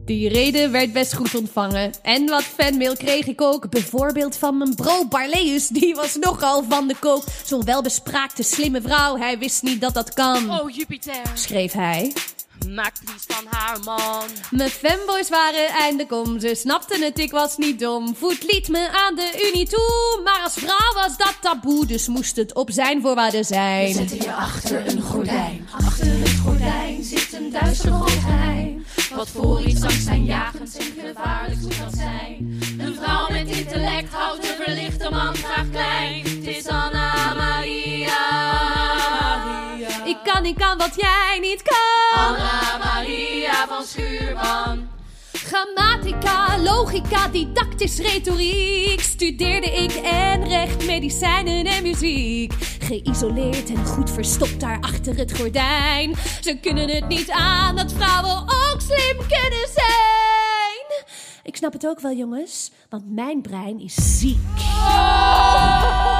Die 0.04 0.28
reden 0.28 0.72
werd 0.72 0.92
best 0.92 1.14
goed 1.14 1.34
ontvangen. 1.34 1.92
En 2.02 2.26
wat 2.28 2.42
fanmail 2.42 2.96
kreeg 2.96 3.26
ik 3.26 3.40
ook. 3.40 3.70
Bijvoorbeeld 3.70 4.36
van 4.36 4.58
mijn 4.58 4.74
bro 4.74 5.06
Barleus. 5.08 5.68
Die 5.68 5.94
was 5.94 6.16
nogal 6.20 6.64
van 6.68 6.88
de 6.88 6.96
kook. 7.00 7.24
Zo'n 7.44 7.64
welbespraakte, 7.64 8.42
slimme 8.42 8.80
vrouw. 8.82 9.16
Hij 9.16 9.38
wist 9.38 9.62
niet 9.62 9.80
dat 9.80 9.94
dat 9.94 10.14
kan. 10.14 10.50
Oh 10.60 10.70
Jupiter, 10.70 11.14
Schreef 11.34 11.72
hij. 11.72 12.12
maak 12.68 12.92
please 13.04 13.24
van 13.28 13.44
haar 13.50 13.78
man. 13.84 14.24
Mijn 14.50 14.70
fanboys 14.70 15.28
waren 15.28 15.68
eindelijk 15.68 16.12
om. 16.12 16.40
Ze 16.40 16.54
snapten 16.54 17.02
het, 17.02 17.18
ik 17.18 17.30
was 17.30 17.56
niet 17.56 17.78
dom. 17.78 18.16
Voet 18.16 18.52
liet 18.52 18.68
me 18.68 18.88
aan 18.90 19.14
de 19.14 19.50
unie 19.52 19.68
toe. 19.68 20.20
Maar 20.24 20.40
als 20.44 20.54
vrouw 20.54 20.92
was 20.94 21.16
dat 21.16 21.34
taboe. 21.40 21.86
Dus 21.86 22.08
moest 22.08 22.36
het 22.36 22.54
op 22.54 22.70
zijn 22.70 23.00
voorwaarden 23.00 23.44
zijn. 23.44 23.94
Zetten 23.94 24.16
je 24.16 24.32
achter 24.32 24.86
een 24.86 25.02
gordijn. 25.02 25.68
Achter 25.72 26.06
het 26.06 26.38
gordijn 26.44 27.04
zit 27.04 27.32
een 27.32 27.50
duister 27.50 27.92
geheim. 27.92 28.51
Wat 29.22 29.30
voor 29.30 29.60
iets 29.60 29.82
angstaanjagends 29.82 30.76
en 30.76 30.92
gevaarlijks 31.06 31.62
moet 31.62 31.78
dat 31.78 31.94
zijn. 31.94 32.60
Een 32.78 32.94
vrouw 32.94 33.30
met 33.30 33.48
intellect 33.48 34.12
houdt 34.12 34.48
een 34.48 34.64
verlichte 34.64 35.10
man 35.10 35.34
graag 35.34 35.70
klein. 35.70 36.22
Het 36.22 36.46
is 36.46 36.66
Anna 36.66 37.34
Maria. 37.34 38.16
Ik 40.04 40.16
kan, 40.24 40.44
ik 40.44 40.54
kan 40.54 40.78
wat 40.78 40.94
jij 40.96 41.38
niet 41.40 41.62
kan. 41.62 42.24
Anna 42.24 42.78
Maria 42.78 43.66
van 43.66 43.84
Schuurman. 43.84 44.91
Grammatica, 45.52 46.58
logica, 46.62 47.28
didactisch 47.28 47.98
retoriek 47.98 49.00
studeerde 49.00 49.66
ik 49.66 49.92
en 49.94 50.48
recht, 50.48 50.86
medicijnen 50.86 51.64
en 51.64 51.82
muziek. 51.82 52.52
Geïsoleerd 52.78 53.70
en 53.70 53.86
goed 53.86 54.10
verstopt 54.10 54.60
daar 54.60 54.80
achter 54.80 55.16
het 55.16 55.36
gordijn. 55.36 56.14
Ze 56.40 56.58
kunnen 56.60 56.88
het 56.88 57.08
niet 57.08 57.30
aan 57.30 57.76
dat 57.76 57.92
vrouwen 57.92 58.40
ook 58.40 58.80
slim 58.80 59.16
kunnen 59.16 59.68
zijn. 59.74 61.04
Ik 61.42 61.56
snap 61.56 61.72
het 61.72 61.86
ook 61.86 62.00
wel, 62.00 62.12
jongens, 62.12 62.70
want 62.88 63.10
mijn 63.10 63.42
brein 63.42 63.80
is 63.80 64.18
ziek. 64.18 64.38
Mooie 64.56 66.11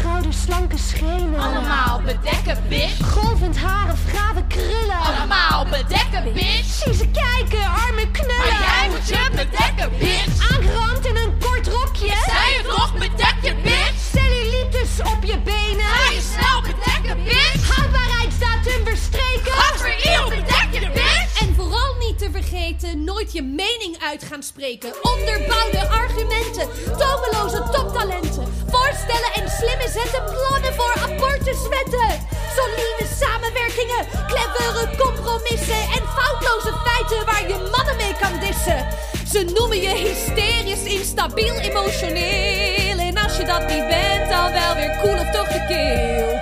schouders, 0.00 0.42
slanke 0.42 0.78
schenen. 0.78 1.40
Allemaal 1.40 2.00
bedekken, 2.04 2.64
bitch. 2.68 3.12
Golvend 3.12 3.56
haar 3.56 3.92
of 3.92 4.00
grave 4.12 4.42
krullen. 4.48 4.98
Allemaal 4.98 5.64
bedekken, 5.64 6.32
bitch. 6.32 6.68
Zie 6.82 6.94
ze 6.94 7.08
kijken, 7.08 7.64
arme 7.86 8.10
knullen. 8.10 8.36
Maar 8.36 8.66
jij 8.70 8.88
moet 8.90 9.08
je 9.08 9.28
bedekken, 9.30 9.90
bitch. 9.98 10.50
Aangerand 10.50 11.06
in 11.06 11.16
een 11.16 11.32
kort 11.38 11.66
rokje. 11.66 12.14
Zij 12.26 12.52
het 12.56 12.68
toch 12.68 12.92
bedek 12.92 13.36
je, 13.42 13.54
bitch. 13.62 14.00
Cellulitis 14.12 14.92
op 15.14 15.24
je 15.24 15.38
benen. 15.38 15.84
Ga 15.84 16.12
je 16.12 16.24
snel 16.34 16.60
bedekken, 16.60 17.24
bitch. 17.24 17.76
Houdbaarheidsdatum 17.76 18.80
verstreken. 18.84 19.52
Gadver 19.52 19.96
eeuw, 20.02 20.28
bedek 20.28 20.68
je, 20.70 20.90
bitch. 20.92 21.40
En 21.40 21.54
vooral 21.54 21.94
niet 21.98 22.18
te 22.18 22.28
vergeten, 22.32 23.04
nooit 23.04 23.32
je 23.32 23.42
mening 23.42 23.96
uit 24.10 24.24
gaan 24.30 24.42
spreken. 24.42 24.90
Onderbouwde 25.02 25.88
argumenten, 25.88 26.68
tomeloze 26.98 27.62
toptalenten. 27.72 28.44
Voorstellen 28.86 29.32
en 29.34 29.50
slimme 29.50 29.88
zetten, 29.88 30.24
plannen 30.24 30.74
voor 30.74 30.94
abortuswetten. 31.02 32.10
Solide 32.56 33.06
samenwerkingen, 33.20 34.06
clevere 34.26 34.96
compromissen 34.98 35.82
en 35.96 36.02
foutloze 36.16 36.72
feiten 36.84 37.24
waar 37.24 37.48
je 37.48 37.70
mannen 37.72 37.96
mee 37.96 38.14
kan 38.20 38.40
dissen. 38.40 38.86
Ze 39.32 39.52
noemen 39.54 39.80
je 39.80 39.88
hysterisch, 39.88 40.82
instabiel, 40.82 41.54
emotioneel. 41.54 42.98
En 42.98 43.16
als 43.16 43.36
je 43.36 43.44
dat 43.44 43.60
niet 43.60 43.86
bent, 43.88 44.30
dan 44.30 44.52
wel 44.52 44.74
weer 44.74 44.98
cool 45.02 45.18
of 45.18 45.30
toch 45.30 45.48
de 45.48 45.64
keel. 45.68 46.38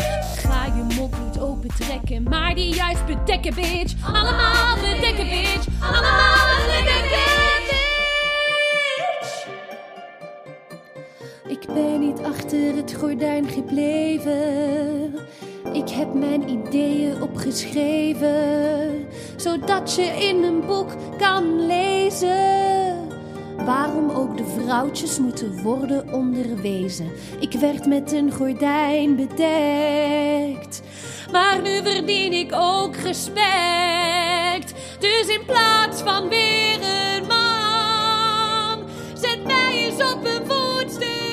Ga 0.50 0.64
je 0.64 0.94
mond 0.94 1.40
open 1.40 1.70
trekken, 1.78 2.22
maar 2.22 2.54
die 2.54 2.74
juist 2.74 3.06
bedekken, 3.06 3.54
bitch. 3.54 3.92
Allemaal 4.06 4.76
bedekken, 4.76 5.28
bitch. 5.28 5.66
Allemaal 5.80 6.46
bedekken, 6.66 7.08
bitch. 7.08 7.23
Achter 12.24 12.76
het 12.76 12.94
gordijn 12.94 13.48
gebleven. 13.48 15.14
Ik 15.72 15.88
heb 15.88 16.14
mijn 16.14 16.48
ideeën 16.48 17.22
opgeschreven, 17.22 19.06
zodat 19.36 19.94
je 19.94 20.02
in 20.02 20.42
een 20.42 20.66
boek 20.66 20.90
kan 21.18 21.66
lezen. 21.66 23.08
Waarom 23.64 24.10
ook 24.10 24.36
de 24.36 24.44
vrouwtjes 24.60 25.18
moeten 25.18 25.62
worden 25.62 26.12
onderwezen. 26.12 27.10
Ik 27.40 27.52
werd 27.52 27.86
met 27.86 28.12
een 28.12 28.32
gordijn 28.32 29.16
bedekt. 29.16 30.82
Maar 31.32 31.62
nu 31.62 31.82
verdien 31.82 32.32
ik 32.32 32.52
ook 32.54 32.96
respect. 32.96 34.74
Dus 34.98 35.26
in 35.26 35.44
plaats 35.46 36.02
van 36.02 36.28
weer 36.28 36.78
een 36.82 37.26
man, 37.26 38.88
zet 39.14 39.44
mij 39.44 39.72
eens 39.74 40.12
op 40.12 40.24
een 40.24 40.46
voetstuk 40.46 41.23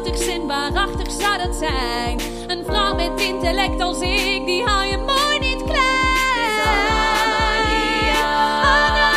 waarachtig, 0.00 0.24
zin 0.24 0.46
waarachtig 0.46 1.10
zou 1.10 1.38
dat 1.38 1.54
zijn. 1.54 2.20
Een 2.46 2.64
vrouw 2.64 2.94
met 2.94 3.20
intellect 3.20 3.80
als 3.80 4.00
ik, 4.00 4.46
die 4.46 4.64
hou 4.64 4.86
je 4.86 4.96
mooi 4.96 5.38
niet 5.38 5.64
klein. 5.64 6.60
Anna 6.66 7.28
Maria, 7.28 8.30
Anna 8.62 9.12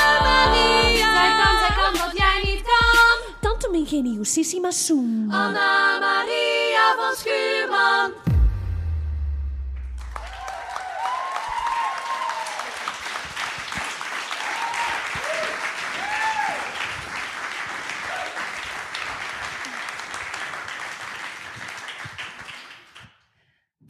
zij 0.98 1.32
kan, 1.44 1.58
zij 1.60 1.76
kan 1.76 1.92
wat 1.92 2.18
jij 2.18 2.42
niet 2.44 2.62
kan. 2.62 3.34
Tantum 3.40 3.74
ingenio, 3.74 4.24
sissima 4.24 4.72
zoem. 4.72 5.28
Anna 5.32 6.00
Maria 6.00 6.96
van 6.98 7.16
Schuurman. 7.16 8.33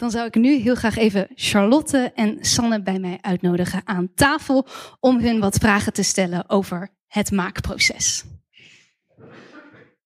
Dan 0.04 0.12
zou 0.12 0.28
ik 0.28 0.36
nu 0.36 0.56
heel 0.56 0.76
graag 0.76 0.98
even 0.98 1.28
Charlotte 1.36 2.12
en 2.16 2.38
Sanne 2.42 2.82
bij 2.82 3.00
mij 3.00 3.18
uitnodigen 3.22 3.82
aan 3.86 4.14
tafel 4.16 4.68
om 5.00 5.20
hun 5.20 5.40
wat 5.40 5.58
vragen 5.58 5.94
te 5.94 6.04
stellen 6.04 6.50
over 6.50 6.90
het 7.08 7.32
maakproces. 7.32 8.24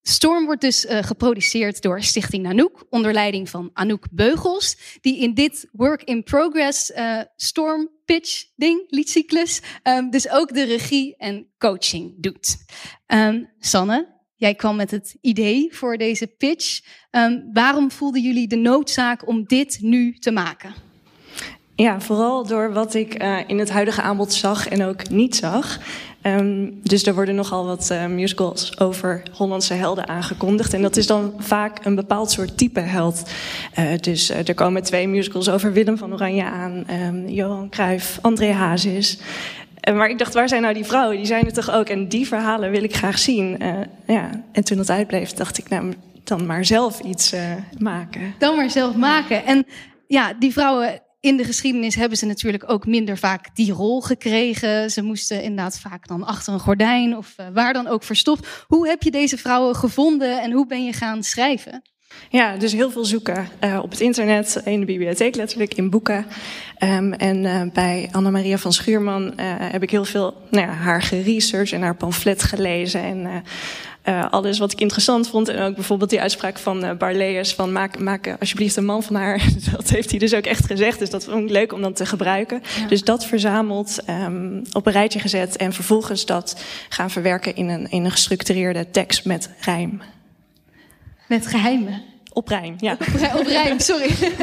Storm 0.02 0.46
wordt 0.46 0.62
dus 0.62 0.86
uh, 0.86 1.04
geproduceerd 1.04 1.82
door 1.82 2.02
Stichting 2.02 2.44
Nanook 2.44 2.86
onder 2.90 3.14
leiding 3.14 3.50
van 3.50 3.70
Anouk 3.74 4.08
Beugels, 4.12 4.78
die 5.02 5.20
in 5.20 5.34
dit 5.34 5.68
work 5.72 6.04
in 6.04 6.24
progress 6.24 6.92
uh, 6.92 7.22
Storm 7.36 7.90
pitch 8.06 8.46
ding, 8.56 8.84
liedcyclus, 8.88 9.62
um, 9.84 10.10
dus 10.10 10.30
ook 10.30 10.54
de 10.54 10.64
regie 10.64 11.16
en 11.16 11.48
coaching 11.58 12.14
doet. 12.18 12.58
Um, 13.08 13.50
Sanne, 13.60 14.17
Jij 14.40 14.56
kwam 14.56 14.76
met 14.76 14.92
het 14.92 15.18
idee 15.22 15.68
voor 15.72 15.98
deze 15.98 16.28
pitch. 16.28 16.82
Um, 17.12 17.50
waarom 17.54 17.92
voelden 17.92 18.22
jullie 18.22 18.48
de 18.48 18.56
noodzaak 18.56 19.28
om 19.28 19.44
dit 19.44 19.78
nu 19.82 20.14
te 20.14 20.32
maken? 20.32 20.74
Ja, 21.76 22.00
vooral 22.02 22.48
door 22.48 22.74
wat 22.74 22.94
ik 22.94 23.24
uh, 23.24 23.40
in 23.48 23.60
het 23.60 23.70
huidige 23.70 24.02
aanbod 24.02 24.34
zag 24.34 24.68
en 24.68 24.84
ook 24.84 25.10
niet 25.10 25.36
zag. 25.36 25.80
Um, 26.24 26.80
dus 26.84 27.06
er 27.06 27.14
worden 27.16 27.36
nogal 27.36 27.66
wat 27.66 27.90
uh, 27.92 28.06
musicals 28.06 28.80
over 28.80 29.24
Hollandse 29.34 29.74
helden 29.74 30.08
aangekondigd. 30.08 30.74
En 30.74 30.82
dat 30.82 30.98
is 30.98 31.08
dan 31.08 31.34
vaak 31.38 31.86
een 31.86 31.96
bepaald 31.96 32.32
soort 32.32 32.58
type 32.58 32.80
held. 32.80 33.30
Uh, 33.80 33.98
dus 34.00 34.30
er 34.30 34.54
komen 34.54 34.84
twee 34.84 35.08
musicals 35.08 35.50
over 35.50 35.74
Willem 35.74 35.98
van 35.98 36.14
Oranje 36.14 36.44
aan, 36.44 36.86
um, 36.92 37.30
Johan 37.30 37.70
Cruijff, 37.70 38.20
André 38.22 38.52
Hazes. 38.52 39.20
Maar 39.94 40.10
ik 40.10 40.18
dacht, 40.18 40.34
waar 40.34 40.50
zijn 40.50 40.62
nou 40.62 40.74
die 40.74 40.86
vrouwen? 40.86 41.18
Die 41.18 41.26
zijn 41.26 41.46
er 41.46 41.54
toch 41.54 41.72
ook? 41.72 41.90
En 41.90 42.08
die 42.08 42.28
verhalen 42.28 42.72
wil 42.72 42.84
ik 42.84 42.96
graag 42.96 43.20
zien. 43.20 43.64
Uh, 43.64 43.80
ja. 44.08 44.44
En 44.52 44.64
toen 44.64 44.78
dat 44.78 44.90
uitbleef, 44.90 45.32
dacht 45.32 45.58
ik, 45.58 45.70
nou, 45.70 45.94
dan 46.24 46.46
maar 46.46 46.66
zelf 46.66 47.00
iets 47.00 47.34
uh, 47.34 47.42
maken. 47.78 48.34
Dan 48.38 48.56
maar 48.56 48.70
zelf 48.70 48.96
maken. 48.96 49.46
En 49.46 49.66
ja, 50.08 50.34
die 50.34 50.52
vrouwen 50.54 51.02
in 51.20 51.38
de 51.38 51.44
geschiedenis 51.44 51.96
hebben 51.96 52.18
ze 52.18 52.26
natuurlijk 52.26 52.72
ook 52.72 52.86
minder 52.86 53.18
vaak 53.18 53.56
die 53.56 53.72
rol 53.72 54.02
gekregen. 54.02 54.92
Ze 54.92 55.02
moesten 55.02 55.44
inderdaad 55.44 55.80
vaak 55.80 56.08
dan 56.08 56.24
achter 56.24 56.54
een 56.54 56.60
gordijn 56.60 57.18
of 57.18 57.36
uh, 57.40 57.46
waar 57.54 57.74
dan 57.74 57.88
ook 57.88 58.04
verstopt. 58.04 58.66
Hoe 58.68 58.88
heb 58.88 59.04
je 59.04 59.12
deze 59.12 59.38
vrouwen 59.38 59.76
gevonden 59.76 60.42
en 60.42 60.52
hoe 60.52 60.68
ben 60.68 60.86
je 60.86 60.94
gaan 60.94 61.24
schrijven? 61.24 61.82
Ja, 62.30 62.58
dus 62.58 62.74
heel 62.74 62.92
veel 62.92 63.06
zoeken 63.06 63.48
uh, 63.64 63.80
op 63.84 63.92
het 63.92 64.00
internet, 64.00 64.62
in 64.66 64.80
de 64.80 64.86
bibliotheek 64.86 65.36
letterlijk, 65.36 65.74
in 65.74 65.90
boeken. 65.90 66.26
Um, 66.84 67.14
en 67.14 67.44
uh, 67.44 67.62
bij 67.74 68.10
Anna-Maria 68.12 68.58
van 68.58 68.74
Schuurman 68.74 69.24
uh, 69.24 69.32
heb 69.58 69.84
ik 69.84 69.92
heel 69.92 70.06
veel 70.06 70.34
nou 70.50 70.68
ja, 70.68 70.74
haar 70.74 71.02
geresearched 71.02 71.74
en 71.74 71.82
haar 71.82 71.96
pamflet 71.96 72.44
gelezen. 72.44 73.02
En 73.02 73.44
alles 74.30 74.60
wat 74.60 74.72
ik 74.72 74.82
interessant 74.82 75.30
vond. 75.30 75.48
En 75.48 75.62
ook 75.62 75.76
bijvoorbeeld 75.76 76.10
die 76.10 76.22
uitspraak 76.22 76.58
van 76.58 76.98
Barleus 76.98 77.54
van 77.54 77.72
maak, 77.72 78.00
maak 78.00 78.36
alsjeblieft 78.40 78.76
een 78.76 78.86
man 78.86 79.04
van 79.04 79.16
haar. 79.16 79.44
Dat 79.76 79.90
heeft 79.90 80.10
hij 80.10 80.20
dus 80.20 80.34
ook 80.34 80.46
echt 80.46 80.66
gezegd. 80.66 81.00
Dus 81.00 81.10
dat 81.10 81.24
vond 81.24 81.44
ik 81.44 81.50
leuk 81.50 81.74
om 81.74 81.82
dan 81.82 81.94
te 81.94 82.06
gebruiken. 82.06 82.62
Ja. 82.80 82.88
Dus 82.88 83.04
dat 83.04 83.26
verzameld, 83.26 84.00
um, 84.10 84.62
op 84.72 84.86
een 84.86 84.92
rijtje 84.92 85.20
gezet 85.20 85.56
en 85.56 85.74
vervolgens 85.74 86.26
dat 86.26 86.64
gaan 86.90 87.10
verwerken 87.10 87.56
in 87.56 87.70
een, 87.70 87.92
in 87.92 88.06
een 88.06 88.12
gestructureerde 88.12 88.92
tekst 88.92 89.26
met 89.26 89.50
rijm. 89.60 90.02
Met 91.28 91.48
geheimen. 91.48 92.04
Op 92.34 92.48
rijm, 92.48 92.76
ja. 92.78 92.92
Op, 92.92 93.40
op 93.40 93.46
rijm, 93.46 93.80
sorry. 93.90 94.34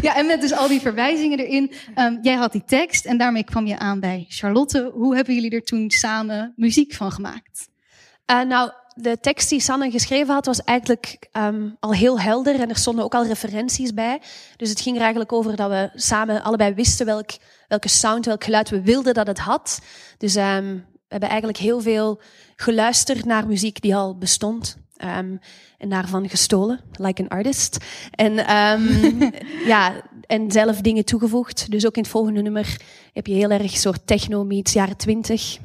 ja, 0.00 0.16
en 0.16 0.26
met 0.26 0.40
dus 0.40 0.52
al 0.52 0.68
die 0.68 0.80
verwijzingen 0.80 1.38
erin. 1.38 1.72
Um, 1.96 2.18
jij 2.22 2.34
had 2.34 2.52
die 2.52 2.64
tekst 2.64 3.04
en 3.04 3.18
daarmee 3.18 3.44
kwam 3.44 3.66
je 3.66 3.78
aan 3.78 4.00
bij 4.00 4.24
Charlotte. 4.28 4.90
Hoe 4.94 5.14
hebben 5.14 5.34
jullie 5.34 5.50
er 5.50 5.62
toen 5.62 5.90
samen 5.90 6.52
muziek 6.56 6.94
van 6.94 7.12
gemaakt? 7.12 7.68
Uh, 8.30 8.42
nou, 8.42 8.70
de 8.94 9.20
tekst 9.20 9.48
die 9.48 9.60
Sanne 9.60 9.90
geschreven 9.90 10.34
had, 10.34 10.46
was 10.46 10.64
eigenlijk 10.64 11.28
um, 11.32 11.76
al 11.80 11.92
heel 11.92 12.20
helder. 12.20 12.60
En 12.60 12.68
er 12.68 12.76
stonden 12.76 13.04
ook 13.04 13.14
al 13.14 13.26
referenties 13.26 13.94
bij. 13.94 14.20
Dus 14.56 14.68
het 14.68 14.80
ging 14.80 14.94
er 14.94 15.02
eigenlijk 15.02 15.32
over 15.32 15.56
dat 15.56 15.70
we 15.70 15.90
samen 15.94 16.42
allebei 16.42 16.74
wisten 16.74 17.06
welk, 17.06 17.30
welke 17.68 17.88
sound, 17.88 18.26
welk 18.26 18.44
geluid 18.44 18.70
we 18.70 18.82
wilden 18.82 19.14
dat 19.14 19.26
het 19.26 19.38
had. 19.38 19.80
Dus 20.18 20.36
um, 20.36 20.84
we 20.90 21.08
hebben 21.08 21.28
eigenlijk 21.28 21.58
heel 21.58 21.80
veel 21.80 22.20
geluisterd 22.56 23.24
naar 23.24 23.46
muziek 23.46 23.80
die 23.80 23.96
al 23.96 24.18
bestond. 24.18 24.76
Um, 25.04 25.38
en 25.78 25.88
daarvan 25.88 26.28
gestolen, 26.28 26.80
like 26.92 27.22
an 27.22 27.28
artist. 27.28 27.84
En, 28.10 28.56
um, 28.56 29.32
ja, 29.72 30.02
en 30.26 30.50
zelf 30.50 30.80
dingen 30.80 31.04
toegevoegd. 31.04 31.70
Dus 31.70 31.86
ook 31.86 31.96
in 31.96 32.02
het 32.02 32.10
volgende 32.10 32.42
nummer 32.42 32.80
heb 33.12 33.26
je 33.26 33.34
heel 33.34 33.50
erg 33.50 33.76
soort 33.76 34.06
techno 34.06 34.44
meets 34.44 34.72
jaren 34.72 34.96
twintig. 34.96 35.58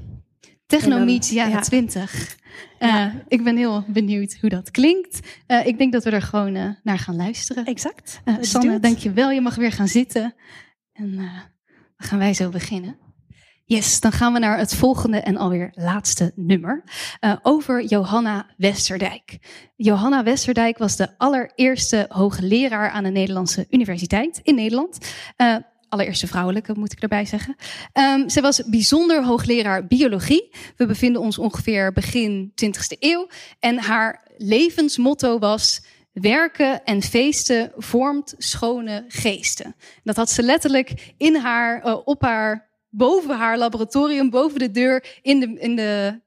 Techno 0.65 0.99
meets 0.99 1.29
jaren 1.29 1.61
twintig. 1.61 2.37
Ja. 2.79 2.87
Uh, 2.87 2.93
ja. 2.93 3.23
Ik 3.27 3.43
ben 3.43 3.57
heel 3.57 3.83
benieuwd 3.87 4.37
hoe 4.41 4.49
dat 4.49 4.71
klinkt. 4.71 5.19
Uh, 5.47 5.65
ik 5.65 5.77
denk 5.77 5.93
dat 5.93 6.03
we 6.03 6.09
er 6.09 6.21
gewoon 6.21 6.55
uh, 6.55 6.69
naar 6.83 6.99
gaan 6.99 7.15
luisteren. 7.15 7.65
Exact. 7.65 8.21
Sanne, 8.41 8.79
dank 8.79 8.97
je 8.97 9.11
wel. 9.11 9.31
Je 9.31 9.41
mag 9.41 9.55
weer 9.55 9.71
gaan 9.71 9.87
zitten. 9.87 10.35
En 10.93 11.15
dan 11.15 11.29
gaan 11.97 12.19
wij 12.19 12.33
zo 12.33 12.49
beginnen. 12.49 12.97
Yes, 13.69 13.99
dan 13.99 14.11
gaan 14.11 14.33
we 14.33 14.39
naar 14.39 14.57
het 14.57 14.75
volgende 14.75 15.17
en 15.17 15.37
alweer 15.37 15.71
laatste 15.73 16.31
nummer. 16.35 16.83
Uh, 17.21 17.35
over 17.41 17.83
Johanna 17.83 18.45
Westerdijk. 18.57 19.37
Johanna 19.75 20.23
Westerdijk 20.23 20.77
was 20.77 20.95
de 20.95 21.17
allereerste 21.17 22.05
hoogleraar 22.09 22.89
aan 22.89 23.03
de 23.03 23.09
Nederlandse 23.09 23.67
Universiteit 23.69 24.39
in 24.43 24.55
Nederland. 24.55 24.97
Uh, 25.37 25.55
allereerste 25.89 26.27
vrouwelijke, 26.27 26.73
moet 26.73 26.91
ik 26.91 27.01
erbij 27.01 27.25
zeggen. 27.25 27.55
Um, 27.93 28.29
zij 28.29 28.41
was 28.41 28.63
bijzonder 28.69 29.23
hoogleraar 29.23 29.87
biologie. 29.87 30.55
We 30.75 30.85
bevinden 30.85 31.21
ons 31.21 31.37
ongeveer 31.37 31.93
begin 31.93 32.51
20e 32.65 32.97
eeuw. 32.99 33.27
En 33.59 33.79
haar 33.79 34.27
levensmotto 34.37 35.39
was 35.39 35.81
werken 36.13 36.83
en 36.85 37.01
feesten 37.01 37.71
vormt 37.75 38.33
schone 38.37 39.05
geesten. 39.07 39.75
Dat 40.03 40.15
had 40.15 40.29
ze 40.29 40.43
letterlijk 40.43 41.13
in 41.17 41.35
haar, 41.35 41.85
uh, 41.85 41.97
op 42.05 42.21
haar 42.21 42.66
boven 42.89 43.37
haar 43.37 43.57
laboratorium, 43.57 44.29
boven 44.29 44.59
de 44.59 44.71
deur, 44.71 45.19
in, 45.21 45.39
de, 45.39 45.59
in 45.59 45.75
de, 45.75 46.21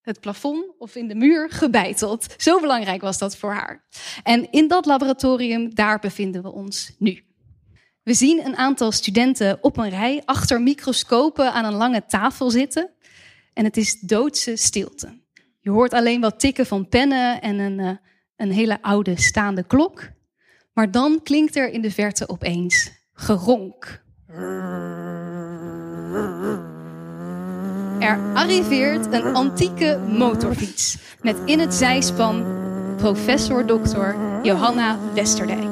het 0.00 0.20
plafond 0.20 0.64
of 0.78 0.94
in 0.94 1.08
de 1.08 1.14
muur 1.14 1.50
gebeiteld. 1.50 2.34
Zo 2.36 2.60
belangrijk 2.60 3.00
was 3.00 3.18
dat 3.18 3.36
voor 3.36 3.52
haar. 3.52 3.84
En 4.22 4.50
in 4.50 4.68
dat 4.68 4.86
laboratorium, 4.86 5.74
daar 5.74 5.98
bevinden 5.98 6.42
we 6.42 6.52
ons 6.52 6.94
nu. 6.98 7.24
We 8.02 8.14
zien 8.14 8.46
een 8.46 8.56
aantal 8.56 8.92
studenten 8.92 9.58
op 9.60 9.76
een 9.76 9.88
rij 9.88 10.22
achter 10.24 10.62
microscopen 10.62 11.52
aan 11.52 11.64
een 11.64 11.74
lange 11.74 12.06
tafel 12.06 12.50
zitten. 12.50 12.90
En 13.52 13.64
het 13.64 13.76
is 13.76 14.00
doodse 14.00 14.56
stilte. 14.56 15.18
Je 15.60 15.70
hoort 15.70 15.92
alleen 15.92 16.20
wat 16.20 16.40
tikken 16.40 16.66
van 16.66 16.88
pennen 16.88 17.40
en 17.40 17.58
een, 17.58 17.78
uh, 17.78 17.90
een 18.36 18.52
hele 18.52 18.82
oude 18.82 19.20
staande 19.20 19.62
klok. 19.62 20.08
Maar 20.72 20.90
dan 20.90 21.22
klinkt 21.22 21.56
er 21.56 21.70
in 21.70 21.80
de 21.80 21.90
verte 21.90 22.28
opeens 22.28 22.90
geronk. 23.12 24.02
Er 28.00 28.18
arriveert 28.34 29.12
een 29.12 29.34
antieke 29.34 29.98
motorfiets 30.08 30.96
met 31.20 31.36
in 31.44 31.58
het 31.58 31.74
zijspan 31.74 32.46
professor 32.96 33.66
dokter 33.66 34.16
Johanna 34.42 34.98
Westerdijk. 35.14 35.68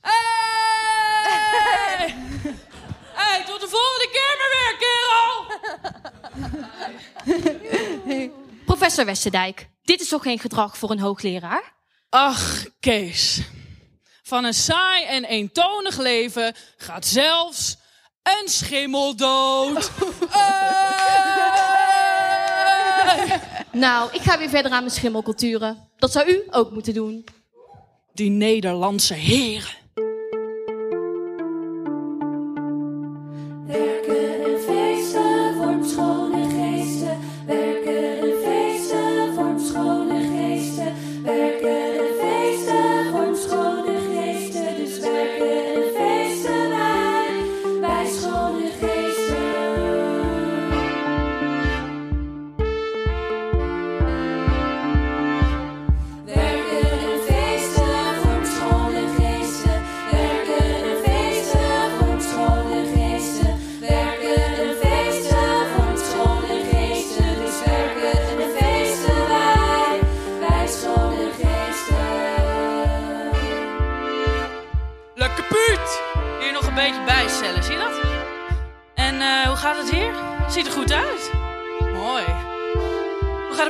Hey! 0.00 2.14
hey, 3.14 3.44
tot 3.46 3.60
de 3.60 3.68
volgende 3.68 4.08
keer 4.12 4.36
maar 4.38 4.50
weer, 4.56 4.76
kerel! 4.78 5.44
hey. 8.14 8.30
Professor 8.66 9.04
Westerdijk, 9.04 9.68
dit 9.82 10.00
is 10.00 10.08
toch 10.08 10.22
geen 10.22 10.38
gedrag 10.38 10.78
voor 10.78 10.90
een 10.90 11.00
hoogleraar? 11.00 11.72
Ach, 12.08 12.64
Kees. 12.80 13.42
Van 14.30 14.44
een 14.44 14.54
saai 14.54 15.04
en 15.04 15.24
eentonig 15.24 15.98
leven 15.98 16.54
gaat 16.76 17.06
zelfs 17.06 17.76
een 18.22 18.48
schimmel 18.48 19.16
dood. 19.16 19.90
Nou, 23.72 24.12
ik 24.12 24.20
ga 24.20 24.38
weer 24.38 24.48
verder 24.48 24.72
aan 24.72 24.82
mijn 24.82 24.94
schimmelculturen. 24.94 25.88
Dat 25.98 26.12
zou 26.12 26.28
u 26.28 26.42
ook 26.50 26.70
moeten 26.70 26.94
doen. 26.94 27.24
Die 28.12 28.30
Nederlandse 28.30 29.14
heren. 29.14 29.79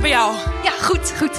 Gaat 0.01 0.11
bij 0.11 0.19
jou? 0.19 0.35
Ja, 0.63 0.85
goed, 0.87 1.13
goed. 1.19 1.39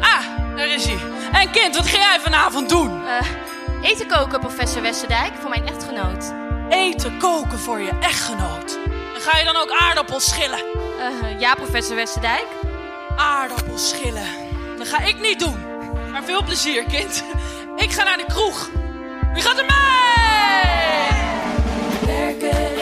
Ah, 0.00 0.56
daar 0.56 0.68
is 0.68 0.86
hij. 0.86 0.98
En 1.32 1.50
kind, 1.50 1.76
wat 1.76 1.86
ga 1.86 1.98
jij 1.98 2.20
vanavond 2.20 2.68
doen? 2.68 3.06
Eh, 3.06 3.90
eten 3.90 4.06
koken, 4.06 4.40
professor 4.40 4.82
Westerdijk, 4.82 5.32
voor 5.40 5.50
mijn 5.50 5.66
echtgenoot. 5.66 6.32
Eten 6.68 7.18
koken 7.18 7.58
voor 7.58 7.80
je 7.80 7.90
echtgenoot. 8.00 8.78
En 9.14 9.20
ga 9.20 9.38
je 9.38 9.44
dan 9.44 9.56
ook 9.56 9.70
aardappels 9.70 10.28
schillen? 10.28 10.58
Eh, 10.58 11.40
ja, 11.40 11.54
professor 11.54 11.96
Westerdijk. 11.96 12.46
Aardappels 13.16 13.88
schillen. 13.88 14.26
Dat 14.78 14.88
ga 14.88 14.98
ik 14.98 15.20
niet 15.20 15.38
doen. 15.38 15.56
Maar 16.10 16.24
veel 16.24 16.44
plezier, 16.44 16.84
kind. 16.84 17.24
Ik 17.76 17.90
ga 17.90 18.04
naar 18.04 18.16
de 18.16 18.26
kroeg. 18.26 18.68
Wie 19.32 19.42
gaat 19.42 19.58
er 19.58 19.64
mee? 19.64 19.80
Werken 22.06 22.81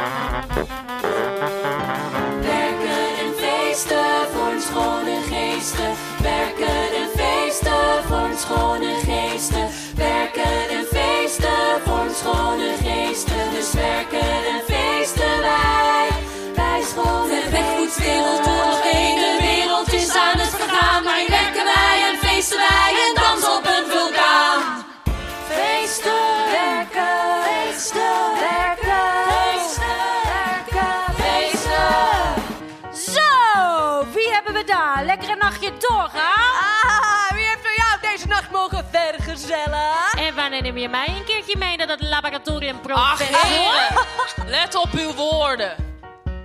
Nachtje 35.71 35.87
doorgaan? 35.87 36.51
Ah, 36.61 37.31
wie 37.33 37.43
heeft 37.45 37.65
er 37.65 37.75
jou 37.75 38.13
deze 38.13 38.27
nacht 38.27 38.51
mogen 38.51 38.87
vergezellen? 38.91 39.91
En 40.17 40.35
wanneer 40.35 40.61
neem 40.61 40.77
je 40.77 40.89
mij 40.89 41.07
een 41.07 41.23
keertje 41.23 41.57
mee 41.57 41.77
naar 41.77 41.87
dat 41.87 42.01
laboratorium, 42.01 42.75
Ach, 42.75 42.81
professor? 43.17 43.45
heren. 43.47 44.05
Let 44.45 44.75
op 44.75 44.89
uw 44.91 45.13
woorden. 45.13 45.75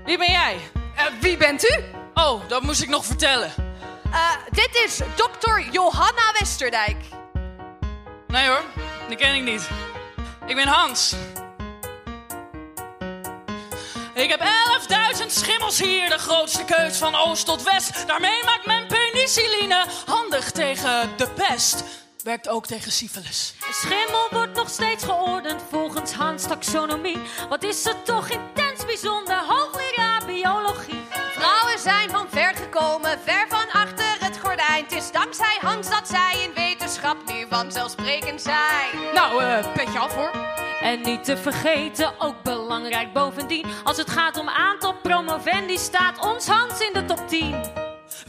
Wie 0.04 0.18
ben 0.18 0.30
jij? 0.30 0.56
Eh, 0.96 1.04
wie 1.20 1.36
bent 1.36 1.64
u? 1.64 1.84
Oh, 2.14 2.48
dat 2.48 2.62
moest 2.62 2.82
ik 2.82 2.88
nog 2.88 3.04
vertellen. 3.04 3.52
Eh, 4.12 4.30
dit 4.50 4.82
is 4.86 5.00
dokter 5.16 5.68
Johanna 5.70 6.32
Westerdijk. 6.38 6.96
Nee 8.26 8.46
hoor, 8.48 8.62
die 9.08 9.16
ken 9.16 9.34
ik 9.34 9.42
niet. 9.42 9.68
Ik 10.46 10.54
ben 10.56 10.66
Hans. 10.68 11.14
Ik 14.14 14.30
heb 14.30 14.40
11.000 14.40 15.26
schimmels 15.32 15.78
hier, 15.78 16.08
de 16.08 16.18
grootste 16.18 16.64
keus 16.64 16.96
van 16.98 17.14
oost 17.14 17.46
tot 17.46 17.62
west. 17.62 18.06
Daarmee 18.06 18.44
maakt 18.44 18.66
men 18.66 18.88
penicilline 19.26 19.86
handig 20.06 20.50
tegen 20.50 21.16
de 21.16 21.28
pest. 21.34 21.84
Werkt 22.22 22.48
ook 22.48 22.66
tegen 22.66 22.92
syfilis. 22.92 23.54
Schimmel 23.70 24.26
wordt 24.30 24.54
nog 24.54 24.70
steeds 24.70 25.04
geordend 25.04 25.62
volgens 25.70 26.12
Hans 26.12 26.42
taxonomie. 26.42 27.18
Wat 27.48 27.62
is 27.62 27.86
er 27.86 28.02
toch 28.02 28.28
intens 28.28 28.84
bijzonder, 28.84 29.36
hoogleraar 29.46 30.24
biologie. 30.26 31.00
Vrouwen 31.10 31.78
zijn 31.78 32.10
van 32.10 32.26
ver 32.30 32.54
gekomen, 32.54 33.18
ver 33.24 33.46
van 33.48 33.55
wetenschap 37.06 37.36
nu 37.36 37.46
vanzelfsprekend 37.48 38.42
zijn. 38.42 39.12
Nou, 39.14 39.42
eh, 39.42 39.72
petje 39.72 39.98
af 39.98 40.14
hoor. 40.14 40.30
En 40.80 41.00
niet 41.00 41.24
te 41.24 41.36
vergeten, 41.36 42.12
ook 42.18 42.42
belangrijk 42.42 43.12
bovendien. 43.12 43.66
Als 43.84 43.96
het 43.96 44.10
gaat 44.10 44.38
om 44.38 44.48
aantal 44.48 44.94
promovendi, 45.02 45.78
staat 45.78 46.18
ons 46.18 46.46
Hans 46.46 46.80
in 46.80 46.92
de 46.92 47.04
top 47.04 47.28
10. 47.28 47.54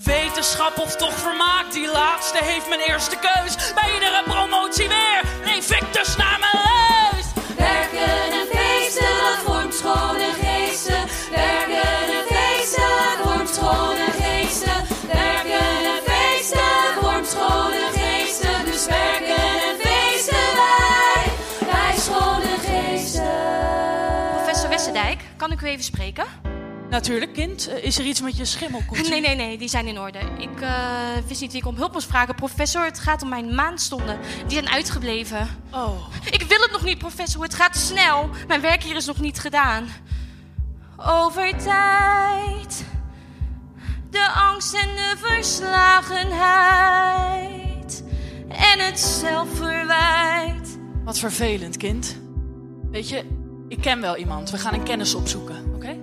Wetenschap 0.03 0.77
of 0.77 0.95
toch 0.95 1.13
vermaak, 1.13 1.71
die 1.71 1.87
laatste 1.91 2.43
heeft 2.43 2.69
mijn 2.69 2.81
eerste 2.81 3.15
keus. 3.15 3.73
Bij 3.73 3.93
iedere 3.93 4.23
promotie 4.23 4.87
weer 4.87 5.21
een 5.43 5.55
invictus 5.55 6.15
naar 6.15 6.37
mijn 6.39 6.65
huis. 6.65 7.25
Werken 7.57 8.36
kan 25.47 25.57
ik 25.57 25.63
u 25.63 25.67
even 25.67 25.83
spreken? 25.83 26.25
Natuurlijk, 26.89 27.33
kind. 27.33 27.67
Eh, 27.67 27.83
Is 27.83 27.99
er 27.99 28.05
iets 28.05 28.21
met 28.21 28.37
je 28.37 28.45
schimmelkoetje? 28.45 29.09
Nee, 29.09 29.21
nee, 29.21 29.35
nee, 29.35 29.57
die 29.57 29.67
zijn 29.67 29.87
in 29.87 29.99
orde. 29.99 30.19
Ik 30.37 30.61
eh, 30.61 30.69
wist 31.27 31.41
niet 31.41 31.51
wie 31.51 31.61
ik 31.61 31.67
om 31.67 31.75
hulp 31.75 31.93
moest 31.93 32.07
vragen. 32.07 32.35
Professor, 32.35 32.85
het 32.85 32.99
gaat 32.99 33.21
om 33.21 33.29
mijn 33.29 33.55
maandstonden. 33.55 34.19
Die 34.47 34.57
zijn 34.57 34.69
uitgebleven. 34.69 35.47
Oh. 35.71 36.07
Ik 36.29 36.41
wil 36.41 36.59
het 36.59 36.71
nog 36.71 36.83
niet, 36.83 36.97
professor. 36.97 37.43
Het 37.43 37.53
gaat 37.53 37.75
snel. 37.75 38.29
Mijn 38.47 38.61
werk 38.61 38.83
hier 38.83 38.95
is 38.95 39.05
nog 39.05 39.19
niet 39.19 39.39
gedaan. 39.39 39.87
Over 40.97 41.57
tijd. 41.57 42.85
De 44.09 44.29
angst 44.31 44.73
en 44.73 44.95
de 44.95 45.13
verslagenheid. 45.17 48.03
En 48.47 48.79
het 48.79 48.99
zelfverwijt. 48.99 50.77
Wat 51.03 51.19
vervelend, 51.19 51.77
kind. 51.77 52.17
Weet 52.91 53.09
je, 53.09 53.36
ik 53.67 53.81
ken 53.81 54.01
wel 54.01 54.17
iemand. 54.17 54.49
We 54.49 54.57
gaan 54.57 54.73
een 54.73 54.83
kennis 54.83 55.13
opzoeken, 55.15 55.55
oké? 55.75 55.95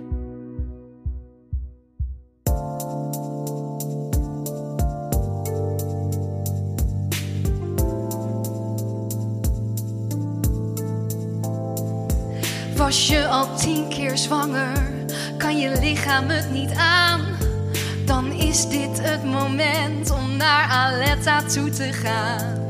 Was 12.75 13.07
je 13.07 13.27
al 13.27 13.55
tien 13.55 13.89
keer 13.89 14.17
zwanger? 14.17 14.93
Kan 15.37 15.59
je 15.59 15.79
lichaam 15.79 16.29
het 16.29 16.51
niet 16.51 16.71
aan? 16.71 17.21
Dan 18.05 18.31
is 18.31 18.67
dit 18.67 19.01
het 19.01 19.23
moment 19.23 20.11
om 20.11 20.37
naar 20.37 20.69
Aletta 20.69 21.41
toe 21.43 21.69
te 21.69 21.93
gaan. 21.93 22.64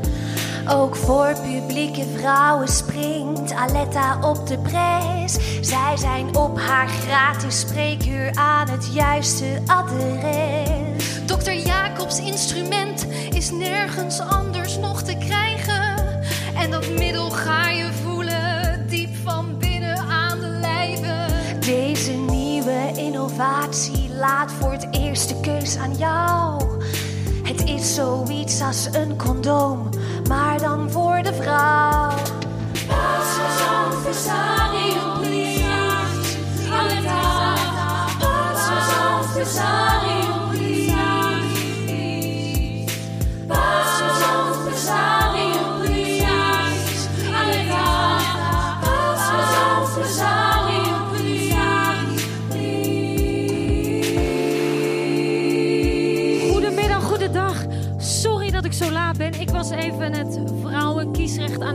Ook 0.68 0.96
voor 0.96 1.36
publieke 1.42 2.04
vrouwen 2.16 2.68
springt 2.68 3.52
Aletta 3.52 4.18
op 4.20 4.46
de 4.46 4.58
prijs. 4.58 5.36
Zij 5.60 5.96
zijn 5.96 6.36
op 6.36 6.58
haar 6.58 6.88
gratis 6.88 7.60
spreekuur 7.60 8.30
aan 8.34 8.68
het 8.68 8.88
juiste 8.92 9.62
adres. 9.66 11.24
Dokter 11.26 11.56
Jacobs 11.56 12.18
instrument 12.20 13.06
is 13.30 13.50
nergens 13.50 14.20
anders 14.20 14.78
nog 14.78 15.02
te 15.02 15.16
krijgen. 15.16 15.96
En 16.56 16.70
dat 16.70 16.88
middel 16.88 17.30
ga 17.30 17.68
je 17.68 17.92
voelen 18.02 18.86
diep 18.88 19.16
van 19.24 19.58
binnen 19.58 19.98
aan 19.98 20.40
de 20.40 20.58
lijve. 20.60 21.26
Deze 21.60 22.12
nieuwe 22.12 22.92
innovatie 22.96 24.10
laat 24.14 24.52
voor 24.52 24.72
het 24.72 24.86
eerst 24.90 25.28
de 25.28 25.40
keus 25.40 25.76
aan 25.76 25.96
jou. 25.96 26.62
Het 27.42 27.64
is 27.64 27.94
zoiets 27.94 28.60
als 28.60 28.88
een 28.92 29.16
condoom, 29.16 29.88
maar 30.28 30.58
dan 30.60 30.90
voor 30.90 31.22
de 31.22 31.34
vrouw. 31.34 32.10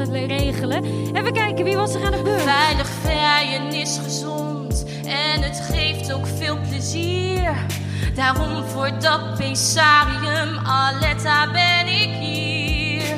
Het 0.01 0.09
regelen. 0.09 0.83
Even 1.13 1.33
kijken, 1.33 1.63
wie 1.63 1.75
was 1.75 1.93
er 1.93 2.05
aan 2.05 2.11
de 2.11 2.21
beurt? 2.23 2.41
Veilig 2.41 2.87
vrijen 2.87 3.73
is 3.73 3.99
gezond 4.03 4.85
en 5.05 5.41
het 5.41 5.59
geeft 5.59 6.13
ook 6.13 6.25
veel 6.25 6.57
plezier. 6.69 7.65
Daarom 8.15 8.63
voor 8.63 8.89
dat 8.99 9.35
pesarium, 9.37 10.57
Aletta, 10.65 11.51
ben 11.51 11.87
ik 11.87 12.09
hier. 12.19 13.15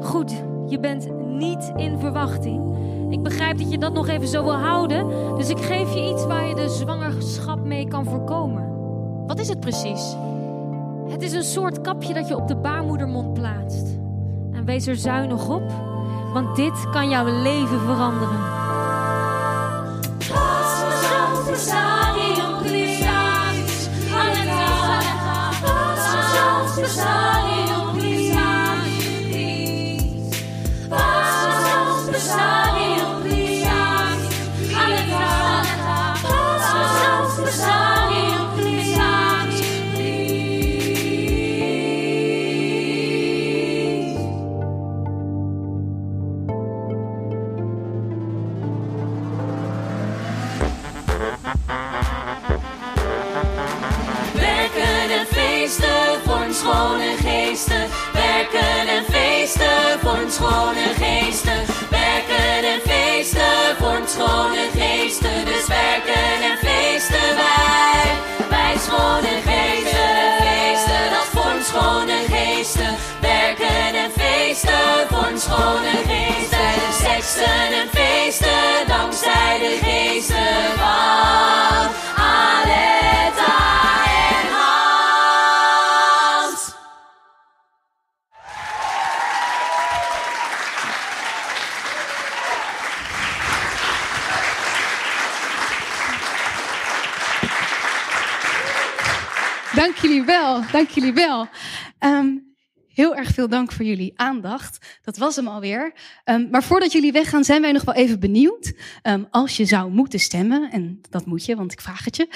Goed, 0.00 0.32
je 0.66 0.78
bent 0.80 1.08
niet 1.28 1.72
in 1.76 1.98
verwachting. 1.98 2.62
Ik 3.10 3.22
begrijp 3.22 3.58
dat 3.58 3.70
je 3.70 3.78
dat 3.78 3.92
nog 3.92 4.08
even 4.08 4.28
zo 4.28 4.44
wil 4.44 4.56
houden. 4.56 5.06
Dus 5.36 5.48
ik 5.48 5.58
geef 5.58 5.94
je 5.94 6.08
iets 6.08 6.26
waar 6.26 6.48
je 6.48 6.54
de 6.54 6.68
zwangerschap 6.68 7.64
mee 7.64 7.88
kan 7.88 8.04
voorkomen. 8.04 8.72
Wat 9.26 9.38
is 9.38 9.48
het 9.48 9.60
precies? 9.60 10.16
Het 11.08 11.22
is 11.22 11.32
een 11.32 11.44
soort 11.44 11.80
kapje 11.80 12.14
dat 12.14 12.28
je 12.28 12.36
op 12.36 12.48
de 12.48 12.56
baarmoedermond 12.56 13.34
plaatst. 13.34 14.02
Wees 14.64 14.86
er 14.86 14.96
zuinig 14.96 15.48
op, 15.48 15.72
want 16.32 16.56
dit 16.56 16.90
kan 16.90 17.08
jouw 17.08 17.42
leven 17.42 17.80
veranderen. 17.80 18.52
Schone 64.14 64.64
geesten. 64.74 65.44
Dus 65.44 65.66
werken 65.66 66.36
en 66.48 66.56
feesten 66.66 67.30
wij. 67.42 68.04
Wij 68.48 68.74
schone 68.78 69.34
geesten 69.48 70.10
en 70.24 70.32
feesten, 70.44 71.04
dat 71.14 71.28
voor 71.32 71.56
schone 71.62 72.18
geesten. 72.32 72.94
Werken 73.20 73.94
en 74.04 74.10
feesten 74.18 75.06
voor 75.08 75.32
schone 75.36 75.94
geesten. 76.06 76.72
Seksen 77.02 77.66
en 77.80 77.88
feesten, 77.92 78.86
dankzij 78.86 79.58
de 79.58 79.78
geesten 79.82 80.64
van 80.76 81.88
Aletta 82.24 82.93
jullie 100.04 100.22
wel, 100.22 100.62
dank 100.72 100.88
jullie 100.88 101.12
wel. 101.12 101.48
Ehm, 101.98 102.36
heel 102.88 103.16
erg 103.16 103.30
veel 103.30 103.48
dank 103.48 103.72
voor 103.72 103.84
jullie 103.84 104.12
aandacht. 104.16 104.98
Dat 105.02 105.16
was 105.16 105.36
hem 105.36 105.48
alweer. 105.48 105.92
Ehm, 106.24 106.50
maar 106.50 106.62
voordat 106.62 106.92
jullie 106.92 107.12
weggaan, 107.12 107.44
zijn 107.44 107.62
wij 107.62 107.72
nog 107.72 107.84
wel 107.84 107.94
even 107.94 108.20
benieuwd. 108.20 108.72
Ehm, 109.02 109.24
als 109.30 109.56
je 109.56 109.64
zou 109.64 109.90
moeten 109.90 110.20
stemmen, 110.20 110.70
en 110.70 111.00
dat 111.10 111.26
moet 111.26 111.44
je, 111.44 111.56
want 111.56 111.72
ik 111.72 111.80
vraag 111.80 112.04
het 112.04 112.16
je. 112.16 112.28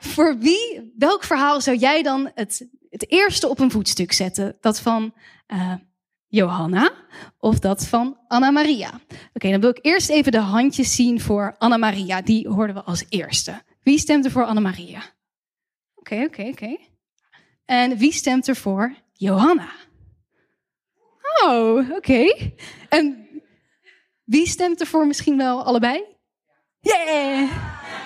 voor 0.00 0.38
wie, 0.38 0.92
welk 0.98 1.24
verhaal 1.24 1.60
zou 1.60 1.76
jij 1.76 2.02
dan 2.02 2.30
het, 2.34 2.68
het 2.90 3.10
eerste 3.10 3.48
op 3.48 3.58
een 3.58 3.70
voetstuk 3.70 4.12
zetten? 4.12 4.56
Dat 4.60 4.80
van 4.80 5.14
eh, 5.46 5.74
Johanna 6.26 6.92
of 7.38 7.58
dat 7.58 7.86
van 7.86 8.18
Anna 8.28 8.50
Maria? 8.50 8.90
Oké, 9.32 9.50
dan 9.50 9.60
wil 9.60 9.70
ik 9.70 9.78
eerst 9.82 10.08
even 10.08 10.32
de 10.32 10.38
handjes 10.38 10.94
zien 10.94 11.20
voor 11.20 11.54
Anna 11.58 11.76
Maria. 11.76 12.22
Die 12.22 12.48
hoorden 12.48 12.74
we 12.74 12.82
als 12.82 13.04
eerste. 13.08 13.62
Wie 13.82 13.98
stemt 13.98 14.24
er 14.24 14.30
voor 14.30 14.44
Anna 14.44 14.60
Maria? 14.60 15.02
Oké, 15.98 16.24
oké, 16.24 16.42
oké. 16.42 16.76
En 17.64 17.96
wie 17.96 18.12
stemt 18.12 18.48
er 18.48 18.56
voor 18.56 18.94
Johanna? 19.12 19.70
Oh, 21.44 21.90
oké. 21.90 22.50
En 22.88 23.28
wie 24.24 24.46
stemt 24.46 24.80
er 24.80 24.86
voor 24.86 25.06
misschien 25.06 25.36
wel 25.36 25.64
allebei? 25.64 26.04
Yeah! 26.80 27.50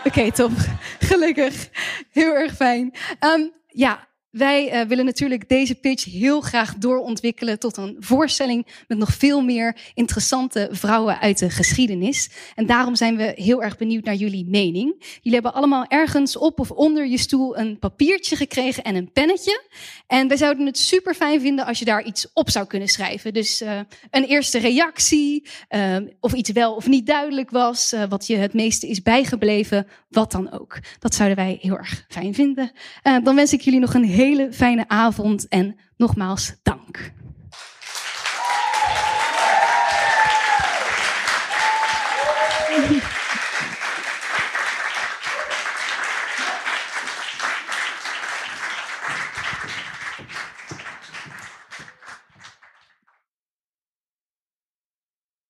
Oké, 0.05 0.33
top. 0.33 0.50
Gelukkig. 0.98 1.68
Heel 2.11 2.35
erg 2.35 2.55
fijn. 2.55 2.94
Ehm, 3.18 3.48
ja, 3.66 4.09
wij 4.32 4.70
eh, 4.70 4.86
willen 4.86 5.04
natuurlijk 5.04 5.48
deze 5.48 5.74
pitch 5.74 6.04
heel 6.04 6.40
graag 6.40 6.74
doorontwikkelen 6.74 7.58
tot 7.58 7.76
een 7.76 7.96
voorstelling 7.98 8.66
met 8.88 8.98
nog 8.98 9.12
veel 9.12 9.42
meer 9.42 9.76
interessante 9.94 10.68
vrouwen 10.70 11.20
uit 11.20 11.38
de 11.38 11.50
geschiedenis. 11.50 12.30
En 12.54 12.66
daarom 12.66 12.96
zijn 12.96 13.16
we 13.16 13.32
heel 13.34 13.62
erg 13.62 13.76
benieuwd 13.76 14.04
naar 14.04 14.14
jullie 14.14 14.46
mening. 14.48 14.94
Jullie 14.98 15.32
hebben 15.32 15.54
allemaal 15.54 15.84
ergens 15.88 16.36
op 16.36 16.60
of 16.60 16.70
onder 16.70 17.06
je 17.06 17.18
stoel 17.18 17.58
een 17.58 17.78
papiertje 17.78 18.36
gekregen 18.36 18.82
en 18.82 18.94
een 18.94 19.12
pennetje. 19.12 19.62
En 20.06 20.28
wij 20.28 20.36
zouden 20.36 20.66
het 20.66 20.78
super 20.78 21.14
fijn 21.14 21.40
vinden 21.40 21.66
als 21.66 21.78
je 21.78 21.84
daar 21.84 22.04
iets 22.04 22.26
op 22.32 22.50
zou 22.50 22.66
kunnen 22.66 22.88
schrijven. 22.88 23.32
Dus 23.32 23.60
eh, 23.60 23.80
een 24.10 24.24
eerste 24.24 24.58
reactie, 24.58 25.46
eh, 25.68 25.96
of 26.20 26.32
iets 26.32 26.50
wel 26.50 26.74
of 26.74 26.86
niet 26.86 27.06
duidelijk 27.06 27.50
was, 27.50 27.94
wat 28.08 28.26
je 28.26 28.36
het 28.36 28.54
meeste 28.54 28.88
is 28.88 29.02
bijgebleven, 29.02 29.86
wat 30.08 30.32
dan 30.32 30.52
ook. 30.52 30.78
Dat 30.98 31.14
zouden 31.14 31.36
wij 31.36 31.58
heel 31.60 31.76
erg 31.76 32.04
fijn 32.08 32.34
vinden. 32.34 32.72
Dan 33.22 33.34
wens 33.34 33.52
ik 33.52 33.60
jullie 33.60 33.80
nog 33.80 33.94
een 33.94 34.04
hele 34.22 34.52
fijne 34.52 34.88
avond 34.88 35.48
en 35.48 35.76
nogmaals 35.96 36.54
dank. 36.62 37.12